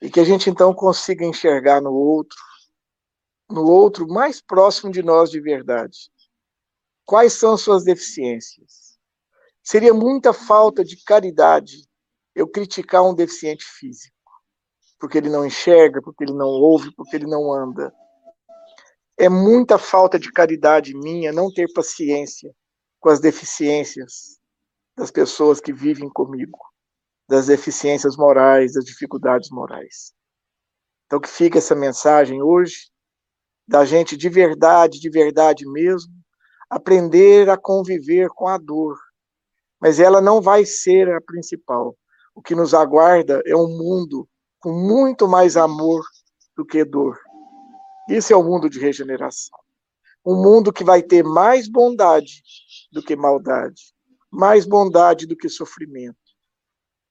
[0.00, 2.38] E que a gente então consiga enxergar no outro,
[3.50, 6.10] no outro mais próximo de nós de verdade,
[7.04, 8.98] quais são suas deficiências.
[9.62, 11.86] Seria muita falta de caridade
[12.34, 14.16] eu criticar um deficiente físico,
[14.98, 17.92] porque ele não enxerga, porque ele não ouve, porque ele não anda.
[19.18, 22.52] É muita falta de caridade minha não ter paciência
[22.98, 24.38] com as deficiências
[24.96, 26.58] das pessoas que vivem comigo,
[27.28, 30.12] das deficiências morais, das dificuldades morais.
[31.06, 32.90] Então, que fica essa mensagem hoje,
[33.66, 36.12] da gente de verdade, de verdade mesmo,
[36.70, 38.96] aprender a conviver com a dor.
[39.80, 41.96] Mas ela não vai ser a principal.
[42.34, 44.26] O que nos aguarda é um mundo
[44.58, 46.02] com muito mais amor
[46.56, 47.18] do que dor.
[48.08, 49.58] Isso é o mundo de regeneração.
[50.24, 52.42] Um mundo que vai ter mais bondade
[52.90, 53.92] do que maldade,
[54.30, 56.16] mais bondade do que sofrimento.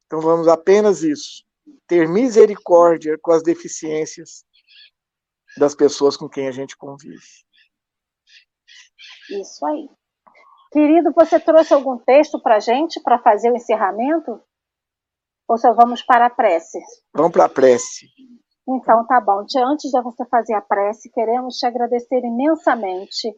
[0.06, 1.44] Então vamos apenas isso,
[1.88, 4.46] ter misericórdia com as deficiências
[5.58, 7.22] das pessoas com quem a gente convive.
[9.30, 9.90] Isso aí.
[10.72, 14.42] Querido, você trouxe algum texto para a gente para fazer o encerramento?
[15.48, 16.80] Ou só vamos para a prece?
[17.14, 18.08] Vamos para a prece.
[18.76, 19.44] Então, tá bom.
[19.66, 23.36] Antes de você fazer a prece, queremos te agradecer imensamente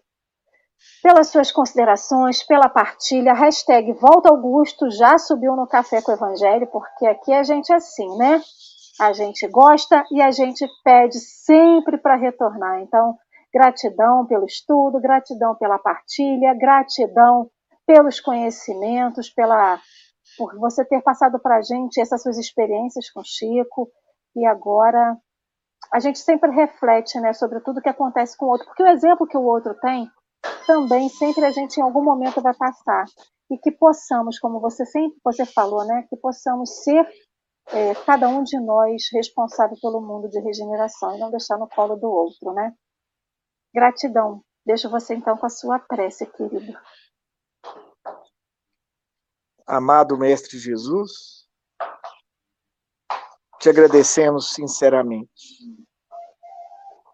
[1.01, 3.33] pelas suas considerações, pela partilha.
[3.33, 7.75] Hashtag Volta Augusto já subiu no Café com o Evangelho, porque aqui a gente é
[7.75, 8.41] assim, né?
[8.99, 12.81] A gente gosta e a gente pede sempre para retornar.
[12.81, 13.17] Então,
[13.51, 17.49] gratidão pelo estudo, gratidão pela partilha, gratidão
[17.87, 19.79] pelos conhecimentos, pela
[20.37, 23.89] por você ter passado para a gente essas suas experiências com Chico
[24.35, 25.17] e agora
[25.91, 29.27] a gente sempre reflete, né, sobre tudo que acontece com o outro, porque o exemplo
[29.27, 30.09] que o outro tem
[30.65, 33.05] também sempre a gente em algum momento vai passar
[33.51, 37.07] e que possamos, como você sempre você falou, né, que possamos ser
[37.71, 41.95] é, cada um de nós responsável pelo mundo de regeneração e não deixar no colo
[41.95, 42.73] do outro, né?
[43.73, 44.41] Gratidão.
[44.65, 46.77] Deixo você então com a sua prece, querido.
[49.65, 51.42] Amado Mestre Jesus,
[53.63, 55.31] te agradecemos sinceramente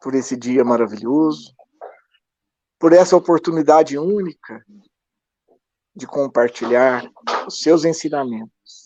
[0.02, 1.56] por esse dia maravilhoso,
[2.80, 4.66] por essa oportunidade única
[5.96, 7.08] de compartilhar
[7.46, 8.86] os seus ensinamentos.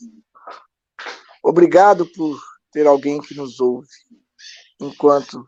[1.42, 2.38] Obrigado por
[2.70, 3.88] ter alguém que nos ouve,
[4.82, 5.46] enquanto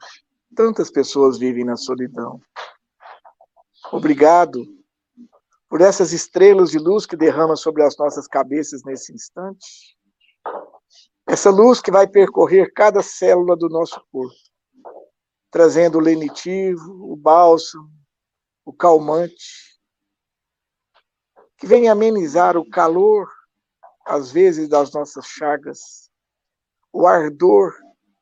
[0.56, 2.40] tantas pessoas vivem na solidão.
[3.92, 4.64] Obrigado
[5.68, 9.95] por essas estrelas de luz que derrama sobre as nossas cabeças nesse instante.
[11.28, 14.36] Essa luz que vai percorrer cada célula do nosso corpo,
[15.50, 17.90] trazendo o lenitivo, o bálsamo,
[18.64, 19.80] o calmante,
[21.58, 23.28] que vem amenizar o calor,
[24.06, 26.12] às vezes, das nossas chagas,
[26.94, 27.74] o ardor,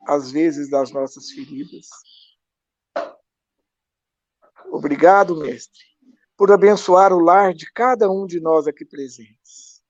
[0.08, 1.88] às vezes, das nossas feridas.
[4.72, 5.84] Obrigado, Mestre,
[6.38, 9.84] por abençoar o lar de cada um de nós aqui presentes.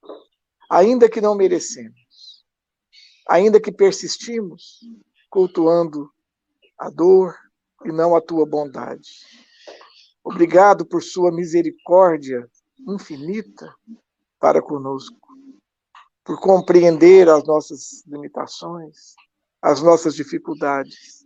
[0.69, 2.02] Ainda que não merecemos,
[3.27, 4.79] ainda que persistimos
[5.29, 6.11] cultuando
[6.77, 7.35] a dor
[7.85, 9.25] e não a tua bondade.
[10.23, 12.49] Obrigado por sua misericórdia
[12.87, 13.73] infinita
[14.39, 15.27] para conosco,
[16.23, 19.15] por compreender as nossas limitações,
[19.61, 21.25] as nossas dificuldades.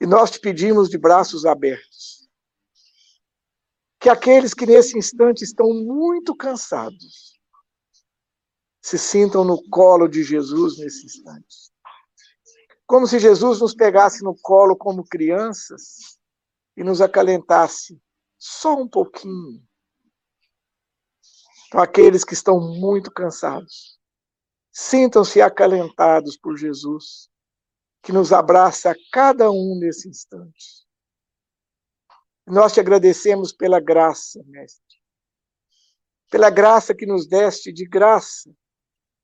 [0.00, 2.22] E nós te pedimos de braços abertos
[4.00, 7.31] que aqueles que nesse instante estão muito cansados
[8.82, 11.72] se sintam no colo de Jesus nesse instante.
[12.84, 16.18] Como se Jesus nos pegasse no colo como crianças
[16.76, 17.98] e nos acalentasse
[18.36, 19.64] só um pouquinho.
[21.68, 23.98] Então, aqueles que estão muito cansados,
[24.70, 27.30] sintam-se acalentados por Jesus,
[28.02, 30.84] que nos abraça a cada um nesse instante.
[32.46, 34.96] Nós te agradecemos pela graça, Mestre,
[36.28, 38.52] pela graça que nos deste de graça,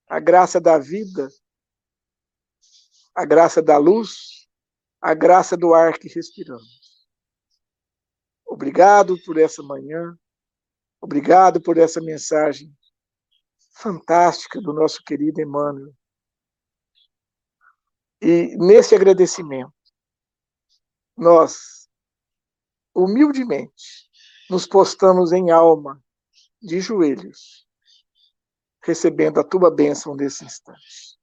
[0.09, 1.29] a graça da vida,
[3.15, 4.49] a graça da luz,
[5.01, 7.07] a graça do ar que respiramos.
[8.47, 10.19] Obrigado por essa manhã.
[11.01, 12.75] Obrigado por essa mensagem
[13.75, 15.95] fantástica do nosso querido Emmanuel.
[18.21, 19.73] E nesse agradecimento,
[21.17, 21.89] nós,
[22.93, 24.11] humildemente,
[24.51, 26.03] nos postamos em alma,
[26.61, 27.68] de joelhos,
[28.89, 31.19] recebendo a tua bênção nesse instante.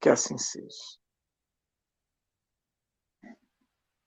[0.00, 0.98] Que assim seja.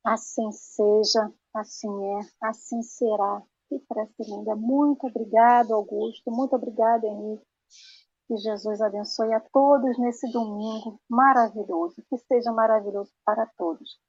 [0.03, 3.43] Assim seja, assim é, assim será.
[3.69, 4.55] Que prece linda.
[4.55, 6.32] Muito obrigado, Augusto.
[6.32, 7.45] Muito obrigada, Henrique.
[8.28, 12.03] Que Jesus abençoe a todos nesse domingo maravilhoso.
[12.09, 13.99] Que seja maravilhoso para todos.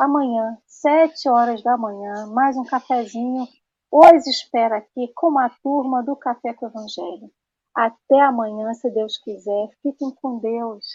[0.00, 3.46] Amanhã, sete horas da manhã, mais um cafezinho.
[3.90, 7.30] Hoje espera aqui com a turma do Café com o Evangelho.
[7.74, 9.68] Até amanhã, se Deus quiser.
[9.82, 10.86] Fiquem com Deus.